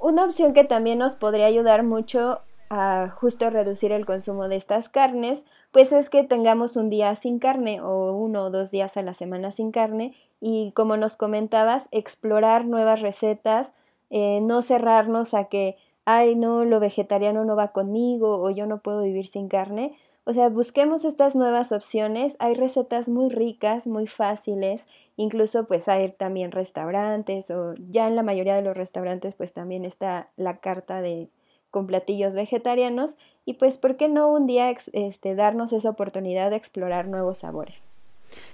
Una 0.00 0.24
opción 0.24 0.52
que 0.52 0.64
también 0.64 0.98
nos 0.98 1.14
podría 1.14 1.46
ayudar 1.46 1.84
mucho 1.84 2.40
a 2.70 3.10
justo 3.20 3.50
reducir 3.50 3.92
el 3.92 4.04
consumo 4.04 4.48
de 4.48 4.56
estas 4.56 4.88
carnes, 4.88 5.44
pues 5.72 5.90
es 5.92 6.10
que 6.10 6.22
tengamos 6.22 6.76
un 6.76 6.90
día 6.90 7.16
sin 7.16 7.38
carne 7.38 7.80
o 7.80 8.12
uno 8.12 8.44
o 8.44 8.50
dos 8.50 8.70
días 8.70 8.96
a 8.96 9.02
la 9.02 9.14
semana 9.14 9.50
sin 9.52 9.72
carne 9.72 10.14
y 10.40 10.72
como 10.72 10.96
nos 10.96 11.16
comentabas, 11.16 11.84
explorar 11.90 12.66
nuevas 12.66 13.00
recetas, 13.00 13.72
eh, 14.10 14.40
no 14.42 14.60
cerrarnos 14.60 15.34
a 15.34 15.44
que, 15.44 15.76
ay, 16.04 16.34
no, 16.36 16.64
lo 16.64 16.78
vegetariano 16.78 17.44
no 17.44 17.56
va 17.56 17.68
conmigo 17.68 18.42
o 18.42 18.50
yo 18.50 18.66
no 18.66 18.78
puedo 18.78 19.02
vivir 19.02 19.28
sin 19.28 19.48
carne. 19.48 19.96
O 20.24 20.34
sea, 20.34 20.50
busquemos 20.50 21.04
estas 21.04 21.34
nuevas 21.34 21.72
opciones. 21.72 22.36
Hay 22.38 22.54
recetas 22.54 23.08
muy 23.08 23.30
ricas, 23.30 23.86
muy 23.86 24.06
fáciles. 24.06 24.84
Incluso 25.16 25.64
pues 25.64 25.88
hay 25.88 26.10
también 26.12 26.52
restaurantes 26.52 27.50
o 27.50 27.74
ya 27.90 28.08
en 28.08 28.16
la 28.16 28.22
mayoría 28.22 28.56
de 28.56 28.62
los 28.62 28.76
restaurantes 28.76 29.34
pues 29.34 29.52
también 29.52 29.84
está 29.84 30.28
la 30.36 30.58
carta 30.58 31.00
de 31.00 31.28
con 31.72 31.88
platillos 31.88 32.34
vegetarianos 32.34 33.16
y 33.44 33.54
pues 33.54 33.78
por 33.78 33.96
qué 33.96 34.06
no 34.06 34.30
un 34.30 34.46
día 34.46 34.70
este, 34.92 35.34
darnos 35.34 35.72
esa 35.72 35.90
oportunidad 35.90 36.50
de 36.50 36.56
explorar 36.56 37.08
nuevos 37.08 37.38
sabores. 37.38 37.88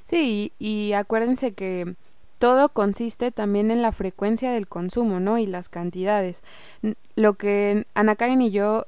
Sí, 0.05 0.53
y 0.59 0.93
acuérdense 0.95 1.53
que 1.53 1.95
todo 2.39 2.69
consiste 2.69 3.31
también 3.31 3.71
en 3.71 3.83
la 3.83 3.93
frecuencia 3.93 4.53
del 4.53 4.69
consumo, 4.69 5.21
¿no? 5.21 5.39
Y 5.39 5.47
las 5.47 5.69
cantidades. 5.69 6.45
Lo 7.17 7.35
que 7.35 7.87
Ana 7.95 8.17
Karen 8.17 8.41
y 8.41 8.51
yo 8.51 8.87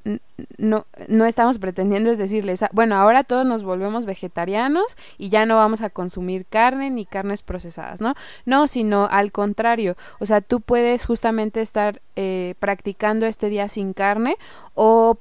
no, 0.58 0.86
estamos 1.26 1.58
pretendiendo 1.58 2.10
es 2.10 2.18
decirles, 2.18 2.62
ah, 2.62 2.70
bueno, 2.72 2.94
ahora 2.96 3.24
todos 3.24 3.44
nos 3.44 3.64
volvemos 3.64 4.06
vegetarianos 4.06 4.96
y 5.18 5.28
ya 5.28 5.46
no 5.46 5.56
vamos 5.56 5.82
a 5.82 5.90
consumir 5.90 6.46
carne 6.46 6.90
ni 6.90 7.04
carnes 7.04 7.42
procesadas, 7.42 8.00
¿no? 8.00 8.14
No, 8.46 8.66
sino 8.66 9.08
al 9.10 9.32
contrario, 9.32 9.96
o 10.18 10.26
sea, 10.26 10.40
tú 10.40 10.60
puedes 10.60 11.04
justamente 11.06 11.60
estar 11.60 12.00
eh, 12.16 12.54
practicando 12.58 13.26
este 13.26 13.48
día 13.48 13.68
sin 13.68 13.92
carne 13.92 14.36
o 14.74 15.16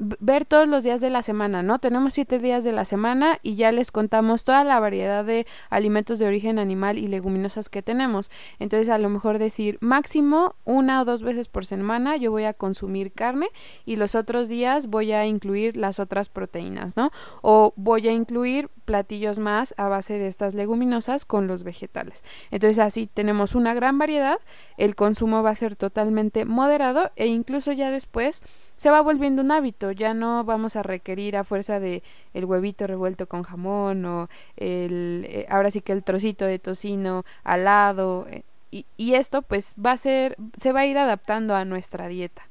ver 0.00 0.46
todos 0.46 0.66
los 0.66 0.82
días 0.82 1.02
de 1.02 1.10
la 1.10 1.20
semana, 1.20 1.62
¿no? 1.62 1.78
Tenemos 1.78 2.14
siete 2.14 2.38
días 2.38 2.64
de 2.64 2.72
la 2.72 2.86
semana 2.86 3.38
y 3.42 3.56
ya 3.56 3.70
les 3.70 3.92
contamos 3.92 4.44
toda 4.44 4.64
la 4.64 4.80
variedad 4.80 5.26
de 5.26 5.46
alimentos 5.68 6.18
de 6.18 6.26
origen 6.26 6.58
animal 6.58 6.96
y 6.96 7.06
leguminosas 7.06 7.68
que 7.68 7.82
tenemos. 7.82 8.30
Entonces, 8.58 8.88
a 8.88 8.96
lo 8.96 9.10
mejor 9.10 9.38
decir 9.38 9.76
máximo 9.80 10.56
una 10.64 11.02
o 11.02 11.04
dos 11.04 11.22
veces 11.22 11.48
por 11.48 11.66
semana 11.66 12.16
yo 12.16 12.30
voy 12.30 12.44
a 12.44 12.54
consumir 12.54 13.12
carne 13.12 13.48
y 13.84 13.96
los 13.96 14.14
otros 14.14 14.48
días 14.48 14.86
voy 14.86 15.12
a 15.12 15.26
incluir 15.26 15.76
las 15.76 16.00
otras 16.00 16.30
proteínas, 16.30 16.96
¿no? 16.96 17.10
O 17.42 17.74
voy 17.76 18.08
a 18.08 18.12
incluir 18.12 18.70
platillos 18.86 19.38
más 19.38 19.74
a 19.76 19.88
base 19.88 20.18
de 20.18 20.28
estas 20.28 20.54
leguminosas 20.54 21.26
con 21.26 21.46
los 21.46 21.62
vegetales. 21.62 22.24
Entonces, 22.50 22.78
así 22.78 23.06
tenemos 23.06 23.54
una 23.54 23.74
gran 23.74 23.98
variedad, 23.98 24.38
el 24.78 24.94
consumo 24.94 25.42
va 25.42 25.50
a 25.50 25.54
ser 25.54 25.76
totalmente 25.76 26.46
moderado 26.46 27.10
e 27.16 27.26
incluso 27.26 27.72
ya 27.72 27.90
después 27.90 28.42
se 28.80 28.88
va 28.88 29.02
volviendo 29.02 29.42
un 29.42 29.52
hábito, 29.52 29.92
ya 29.92 30.14
no 30.14 30.42
vamos 30.42 30.74
a 30.74 30.82
requerir 30.82 31.36
a 31.36 31.44
fuerza 31.44 31.78
de 31.80 32.02
el 32.32 32.46
huevito 32.46 32.86
revuelto 32.86 33.26
con 33.26 33.42
jamón 33.42 34.06
o 34.06 34.30
el 34.56 35.26
eh, 35.28 35.44
ahora 35.50 35.70
sí 35.70 35.82
que 35.82 35.92
el 35.92 36.02
trocito 36.02 36.46
de 36.46 36.58
tocino 36.58 37.24
al 37.44 37.64
lado 37.64 38.26
eh, 38.30 38.42
y, 38.70 38.86
y 38.96 39.16
esto 39.16 39.42
pues 39.42 39.74
va 39.74 39.92
a 39.92 39.96
ser 39.98 40.34
se 40.56 40.72
va 40.72 40.80
a 40.80 40.86
ir 40.86 40.96
adaptando 40.96 41.54
a 41.54 41.66
nuestra 41.66 42.08
dieta. 42.08 42.48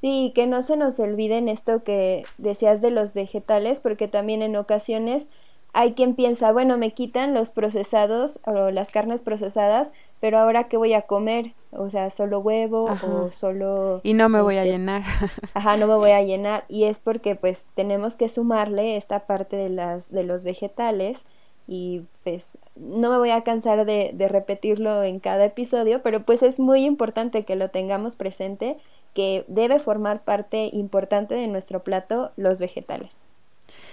Sí, 0.00 0.30
que 0.32 0.46
no 0.46 0.62
se 0.62 0.76
nos 0.76 1.00
olviden 1.00 1.48
esto 1.48 1.82
que 1.82 2.22
decías 2.38 2.80
de 2.80 2.92
los 2.92 3.12
vegetales, 3.12 3.80
porque 3.80 4.06
también 4.06 4.42
en 4.42 4.54
ocasiones 4.54 5.26
hay 5.72 5.94
quien 5.94 6.14
piensa, 6.14 6.52
bueno, 6.52 6.78
me 6.78 6.92
quitan 6.92 7.34
los 7.34 7.50
procesados 7.50 8.38
o 8.44 8.70
las 8.70 8.90
carnes 8.90 9.22
procesadas, 9.22 9.92
pero 10.20 10.38
ahora 10.38 10.64
qué 10.64 10.76
voy 10.76 10.94
a 10.94 11.02
comer, 11.02 11.52
o 11.72 11.90
sea, 11.90 12.10
solo 12.10 12.40
huevo 12.40 12.84
o 12.84 13.30
solo... 13.32 14.00
Y 14.02 14.14
no 14.14 14.28
me 14.28 14.40
voy 14.40 14.56
a 14.56 14.62
este, 14.64 14.72
llenar. 14.72 15.02
Ajá, 15.54 15.76
no 15.76 15.86
me 15.86 15.94
voy 15.94 16.10
a 16.10 16.22
llenar. 16.22 16.64
Y 16.68 16.84
es 16.84 16.98
porque 16.98 17.34
pues 17.34 17.64
tenemos 17.74 18.16
que 18.16 18.28
sumarle 18.28 18.96
esta 18.96 19.20
parte 19.20 19.56
de, 19.56 19.68
las, 19.68 20.10
de 20.10 20.22
los 20.22 20.42
vegetales 20.42 21.18
y 21.68 22.02
pues 22.22 22.48
no 22.76 23.10
me 23.10 23.18
voy 23.18 23.30
a 23.30 23.42
cansar 23.42 23.84
de, 23.84 24.12
de 24.14 24.28
repetirlo 24.28 25.02
en 25.02 25.20
cada 25.20 25.44
episodio, 25.46 26.00
pero 26.02 26.22
pues 26.22 26.42
es 26.42 26.58
muy 26.58 26.84
importante 26.84 27.44
que 27.44 27.56
lo 27.56 27.70
tengamos 27.70 28.16
presente, 28.16 28.76
que 29.14 29.44
debe 29.48 29.80
formar 29.80 30.22
parte 30.22 30.70
importante 30.72 31.34
de 31.34 31.46
nuestro 31.46 31.82
plato 31.82 32.30
los 32.36 32.58
vegetales. 32.58 33.10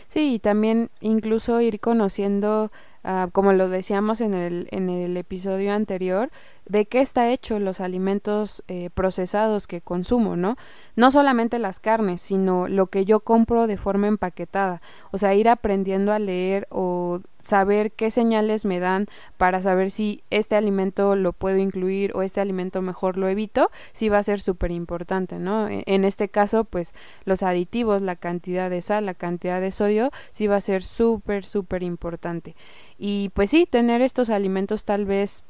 Sí, 0.08 0.36
y 0.36 0.40
también 0.40 0.90
incluso 1.02 1.60
ir 1.62 1.80
conociendo, 1.80 2.72
uh, 3.04 3.30
como 3.32 3.54
lo 3.54 3.70
decíamos 3.70 4.22
en 4.22 4.34
el, 4.34 4.68
en 4.72 4.90
el 4.90 5.16
episodio 5.18 5.74
anterior, 5.74 6.30
de 6.66 6.86
qué 6.86 7.02
está 7.02 7.30
hecho 7.30 7.60
los 7.60 7.82
alimentos 7.82 8.64
eh, 8.68 8.90
procesados 8.94 9.68
que 9.68 9.82
consumo, 9.82 10.36
¿no? 10.38 10.56
No 10.96 11.12
solamente 11.12 11.60
las 11.60 11.80
carnes, 11.80 12.22
sino 12.22 12.68
lo 12.68 12.88
que 12.88 13.06
yo 13.06 13.20
compro 13.20 13.68
de 13.68 13.78
forma 13.78 14.08
empaquetada. 14.08 14.82
O 15.12 15.18
sea, 15.18 15.34
ir 15.34 15.50
aprendiendo 15.50 16.14
a 16.14 16.20
leer 16.20 16.68
o 16.70 17.20
saber 17.42 17.92
qué 17.92 18.10
señales 18.10 18.64
me 18.64 18.80
dan 18.80 19.08
para 19.38 19.60
saber 19.60 19.92
si 19.92 20.24
este 20.30 20.56
alimento 20.56 21.18
lo 21.18 21.34
puedo 21.34 21.58
incluir 21.58 22.14
o 22.16 22.22
este 22.22 22.40
alimento 22.40 22.82
mejor 22.82 23.18
lo 23.18 23.28
evito, 23.28 23.70
sí 23.92 24.08
va 24.08 24.20
a 24.20 24.24
ser 24.24 24.40
súper 24.40 24.72
importante, 24.72 25.40
¿no? 25.40 25.68
E, 25.68 25.84
en 25.86 26.06
este 26.06 26.30
caso, 26.30 26.64
pues 26.64 26.94
los 27.26 27.44
aditivos, 27.44 28.02
la 28.02 28.16
cantidad 28.16 28.70
de 28.70 28.82
sal, 28.82 29.06
la 29.06 29.14
cantidad 29.14 29.60
de 29.60 29.72
sodio, 29.72 30.12
sí 30.32 30.48
va 30.48 30.56
a 30.56 30.62
ser 30.62 30.82
súper, 30.84 31.44
súper 31.44 31.84
importante. 31.84 32.56
Y 32.98 33.30
pues 33.30 33.50
sí, 33.50 33.66
tener 33.66 34.02
estos 34.02 34.30
alimentos 34.30 34.86
tal 34.86 35.06
vez 35.06 35.46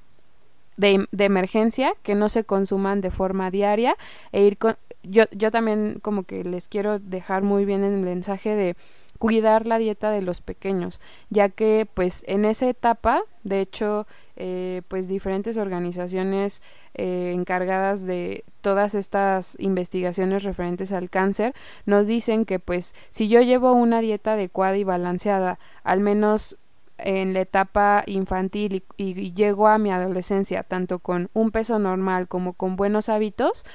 de, 0.77 1.07
de, 1.11 1.25
emergencia 1.25 1.93
que 2.01 2.15
no 2.15 2.29
se 2.29 2.43
consuman 2.43 3.01
de 3.01 3.11
forma 3.11 3.51
diaria 3.51 3.95
e 4.31 4.43
ir 4.43 4.57
con 4.57 4.75
yo, 5.03 5.23
yo 5.31 5.51
también 5.51 5.99
como 6.01 6.23
que 6.23 6.43
les 6.43 6.67
quiero 6.67 6.99
dejar 6.99 7.43
muy 7.43 7.65
bien 7.65 7.83
el 7.83 7.97
mensaje 7.97 8.55
de 8.55 8.75
cuidar 9.19 9.67
la 9.67 9.77
dieta 9.77 10.11
de 10.11 10.21
los 10.21 10.41
pequeños 10.41 10.99
ya 11.29 11.49
que 11.49 11.87
pues 11.93 12.23
en 12.27 12.45
esa 12.45 12.67
etapa 12.67 13.21
de 13.43 13.61
hecho 13.61 14.07
eh, 14.35 14.81
pues 14.87 15.07
diferentes 15.07 15.57
organizaciones 15.57 16.61
eh, 16.95 17.31
encargadas 17.33 18.05
de 18.05 18.43
todas 18.61 18.95
estas 18.95 19.55
investigaciones 19.59 20.43
referentes 20.43 20.91
al 20.91 21.09
cáncer 21.09 21.53
nos 21.85 22.07
dicen 22.07 22.45
que 22.45 22.59
pues 22.59 22.95
si 23.11 23.27
yo 23.27 23.41
llevo 23.41 23.73
una 23.73 24.01
dieta 24.01 24.33
adecuada 24.33 24.77
y 24.77 24.83
balanceada 24.83 25.59
al 25.83 25.99
menos 25.99 26.57
en 26.97 27.33
la 27.33 27.41
etapa 27.41 28.03
infantil 28.07 28.83
y, 28.97 29.33
llego 29.33 29.67
a 29.67 29.77
mi 29.77 29.91
adolescencia 29.91 30.63
tanto 30.63 30.99
con 30.99 31.29
un 31.33 31.51
peso 31.51 31.79
normal 31.79 32.27
como 32.27 32.53
con 32.53 32.75
buenos 32.75 33.09
hábitos, 33.09 33.65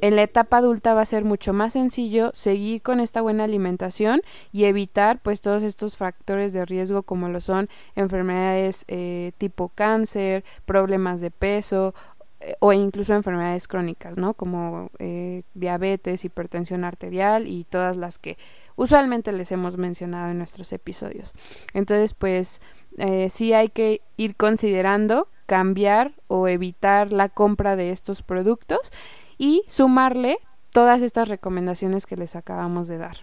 en 0.00 0.16
la 0.16 0.22
etapa 0.22 0.58
adulta 0.58 0.94
va 0.94 1.02
a 1.02 1.06
ser 1.06 1.24
mucho 1.24 1.52
más 1.52 1.74
sencillo 1.74 2.30
seguir 2.32 2.80
con 2.80 3.00
esta 3.00 3.20
buena 3.20 3.44
alimentación 3.44 4.22
y 4.50 4.64
evitar 4.64 5.20
pues 5.20 5.42
todos 5.42 5.62
estos 5.62 5.98
factores 5.98 6.54
de 6.54 6.64
riesgo 6.64 7.02
como 7.02 7.28
lo 7.28 7.40
son 7.40 7.68
enfermedades 7.94 8.86
eh, 8.88 9.32
tipo 9.36 9.68
cáncer, 9.68 10.42
problemas 10.64 11.20
de 11.20 11.30
peso 11.30 11.94
eh, 12.40 12.54
o 12.60 12.72
incluso 12.72 13.14
enfermedades 13.14 13.66
crónicas, 13.66 14.16
¿no? 14.16 14.34
Como 14.34 14.90
eh, 15.00 15.42
diabetes, 15.54 16.24
hipertensión 16.24 16.84
arterial 16.84 17.48
y 17.48 17.64
todas 17.64 17.96
las 17.96 18.18
que 18.18 18.38
usualmente 18.76 19.32
les 19.32 19.50
hemos 19.50 19.76
mencionado 19.76 20.30
en 20.30 20.38
nuestros 20.38 20.72
episodios. 20.72 21.34
Entonces, 21.74 22.14
pues 22.14 22.60
eh, 22.96 23.28
sí 23.28 23.54
hay 23.54 23.70
que 23.70 24.02
ir 24.16 24.36
considerando 24.36 25.28
cambiar 25.46 26.12
o 26.28 26.46
evitar 26.46 27.12
la 27.12 27.28
compra 27.28 27.74
de 27.74 27.90
estos 27.90 28.22
productos 28.22 28.92
y 29.36 29.64
sumarle 29.66 30.38
todas 30.70 31.02
estas 31.02 31.28
recomendaciones 31.28 32.06
que 32.06 32.16
les 32.16 32.36
acabamos 32.36 32.86
de 32.86 32.98
dar. 32.98 33.16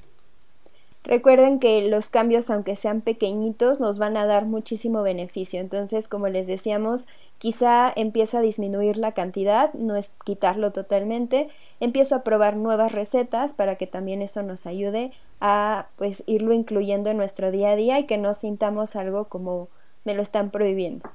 Recuerden 1.05 1.59
que 1.59 1.87
los 1.87 2.09
cambios, 2.09 2.49
aunque 2.49 2.75
sean 2.75 3.01
pequeñitos, 3.01 3.79
nos 3.79 3.99
van 3.99 4.17
a 4.17 4.25
dar 4.25 4.45
muchísimo 4.45 5.03
beneficio. 5.03 5.59
Entonces, 5.59 6.07
como 6.07 6.27
les 6.29 6.47
decíamos, 6.47 7.05
quizá 7.37 7.93
empiezo 7.95 8.39
a 8.39 8.41
disminuir 8.41 8.97
la 8.97 9.11
cantidad, 9.11 9.71
no 9.75 9.95
es 9.95 10.11
quitarlo 10.23 10.71
totalmente, 10.71 11.49
empiezo 11.79 12.15
a 12.15 12.23
probar 12.23 12.55
nuevas 12.55 12.91
recetas 12.91 13.53
para 13.53 13.75
que 13.75 13.85
también 13.85 14.23
eso 14.23 14.41
nos 14.41 14.65
ayude 14.65 15.11
a 15.39 15.87
pues 15.97 16.23
irlo 16.25 16.53
incluyendo 16.53 17.11
en 17.11 17.17
nuestro 17.17 17.51
día 17.51 17.71
a 17.71 17.75
día 17.75 17.99
y 17.99 18.05
que 18.05 18.17
no 18.17 18.33
sintamos 18.33 18.95
algo 18.95 19.25
como 19.25 19.67
me 20.05 20.15
lo 20.15 20.23
están 20.23 20.49
prohibiendo. 20.49 21.09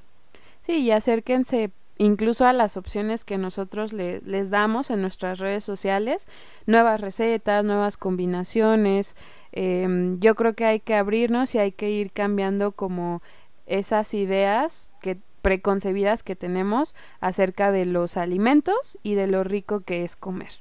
Sí, 0.61 0.83
y 0.83 0.91
acérquense 0.91 1.71
incluso 1.97 2.45
a 2.45 2.53
las 2.53 2.77
opciones 2.77 3.25
que 3.25 3.37
nosotros 3.37 3.93
les 3.93 4.49
damos 4.49 4.89
en 4.89 5.01
nuestras 5.01 5.39
redes 5.39 5.63
sociales, 5.63 6.27
nuevas 6.65 7.01
recetas, 7.01 7.63
nuevas 7.63 7.97
combinaciones. 7.97 9.15
Em, 9.51 10.19
yo 10.19 10.35
creo 10.35 10.53
que 10.53 10.65
hay 10.65 10.79
que 10.79 10.95
abrirnos 10.95 11.53
y 11.55 11.59
hay 11.59 11.71
que 11.71 11.89
ir 11.89 12.11
cambiando 12.11 12.71
como 12.71 13.21
esas 13.65 14.13
ideas 14.13 14.89
que 15.01 15.17
preconcebidas 15.41 16.23
que 16.23 16.35
tenemos 16.35 16.95
acerca 17.19 17.71
de 17.71 17.85
los 17.85 18.17
alimentos 18.17 18.97
y 19.03 19.15
de 19.15 19.27
lo 19.27 19.43
rico 19.43 19.81
que 19.81 20.03
es 20.03 20.15
comer. 20.15 20.51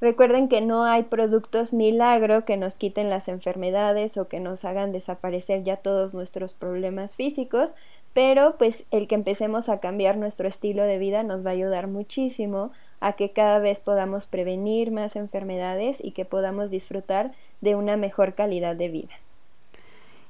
Recuerden 0.00 0.48
que 0.48 0.62
no 0.62 0.84
hay 0.84 1.02
productos 1.02 1.74
milagro 1.74 2.46
que 2.46 2.56
nos 2.56 2.76
quiten 2.76 3.10
las 3.10 3.28
enfermedades 3.28 4.16
o 4.16 4.28
que 4.28 4.40
nos 4.40 4.64
hagan 4.64 4.92
desaparecer 4.92 5.62
ya 5.62 5.76
todos 5.76 6.14
nuestros 6.14 6.54
problemas 6.54 7.14
físicos, 7.16 7.74
pero 8.12 8.56
pues 8.58 8.84
el 8.90 9.06
que 9.06 9.14
empecemos 9.14 9.68
a 9.68 9.78
cambiar 9.78 10.16
nuestro 10.16 10.48
estilo 10.48 10.82
de 10.84 10.98
vida 10.98 11.22
nos 11.22 11.44
va 11.44 11.50
a 11.50 11.54
ayudar 11.54 11.86
muchísimo 11.86 12.72
a 13.00 13.14
que 13.14 13.32
cada 13.32 13.58
vez 13.58 13.80
podamos 13.80 14.26
prevenir 14.26 14.90
más 14.90 15.16
enfermedades 15.16 15.98
y 16.02 16.12
que 16.12 16.24
podamos 16.24 16.70
disfrutar 16.70 17.32
de 17.60 17.76
una 17.76 17.96
mejor 17.96 18.34
calidad 18.34 18.76
de 18.76 18.88
vida. 18.88 19.14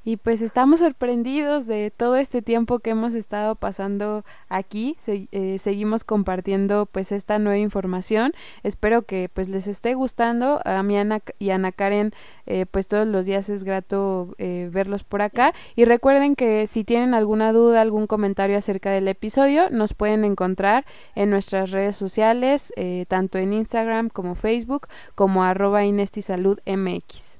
Y 0.03 0.17
pues 0.17 0.41
estamos 0.41 0.81
sorprendidos 0.81 1.67
de 1.67 1.93
todo 1.95 2.17
este 2.17 2.41
tiempo 2.41 2.79
que 2.79 2.91
hemos 2.91 3.15
estado 3.15 3.55
pasando 3.55 4.25
aquí. 4.49 4.97
Eh, 5.07 5.59
seguimos 5.59 6.05
compartiendo 6.05 6.87
pues 6.87 7.13
esta 7.13 7.39
nueva 7.39 7.59
información. 7.59 8.33
Espero 8.63 9.03
que 9.03 9.29
pues 9.33 9.51
les 9.51 9.67
esté 9.67 9.93
gustando. 9.93 10.63
A 10.65 10.83
mí 10.83 10.97
Ana 10.97 11.21
y 11.39 11.51
Ana 11.51 11.71
Karen 11.71 12.13
eh, 12.47 12.65
pues 12.71 12.89
todos 12.89 13.07
los 13.07 13.27
días 13.27 13.51
es 13.51 13.63
grato 13.63 14.35
eh, 14.39 14.71
verlos 14.73 15.05
por 15.05 15.21
acá. 15.21 15.53
Y 15.77 15.85
recuerden 15.85 16.35
que 16.35 16.67
si 16.67 16.83
tienen 16.83 17.13
alguna 17.13 17.53
duda, 17.53 17.83
algún 17.83 18.07
comentario 18.07 18.57
acerca 18.57 18.91
del 18.91 19.07
episodio, 19.07 19.69
nos 19.69 19.93
pueden 19.93 20.25
encontrar 20.25 20.87
en 21.15 21.29
nuestras 21.29 21.73
redes 21.73 21.97
sociales, 21.97 22.73
tanto 23.09 23.39
en 23.39 23.53
Instagram 23.53 24.09
como 24.09 24.35
Facebook, 24.35 24.89
como 25.15 25.45
arroba 25.45 25.85
Inesti 25.85 26.23
Salud 26.23 26.59
MX. 26.65 27.39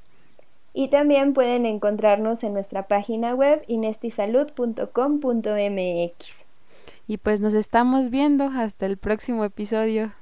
Y 0.73 0.89
también 0.89 1.35
pueden 1.35 1.67
encontrarnos 1.67 2.45
en 2.45 2.53
nuestra 2.53 2.87
página 2.87 3.35
web 3.35 3.65
inestisalud.com.mx. 3.67 6.41
Y 7.07 7.19
pues 7.19 7.41
nos 7.41 7.55
estamos 7.55 8.11
viendo 8.11 8.45
hasta 8.45 8.87
el 8.87 8.97
próximo 8.97 9.45
episodio. 9.45 10.13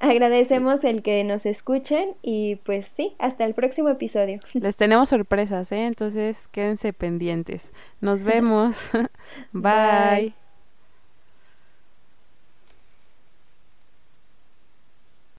Agradecemos 0.00 0.84
el 0.84 1.02
que 1.02 1.22
nos 1.24 1.46
escuchen 1.46 2.14
y 2.22 2.56
pues 2.56 2.86
sí, 2.86 3.14
hasta 3.18 3.44
el 3.44 3.54
próximo 3.54 3.88
episodio. 3.88 4.40
Les 4.52 4.76
tenemos 4.76 5.08
sorpresas, 5.08 5.70
¿eh? 5.72 5.86
Entonces 5.86 6.48
quédense 6.48 6.92
pendientes. 6.92 7.72
Nos 8.00 8.22
vemos. 8.24 8.90
Bye. 9.52 10.43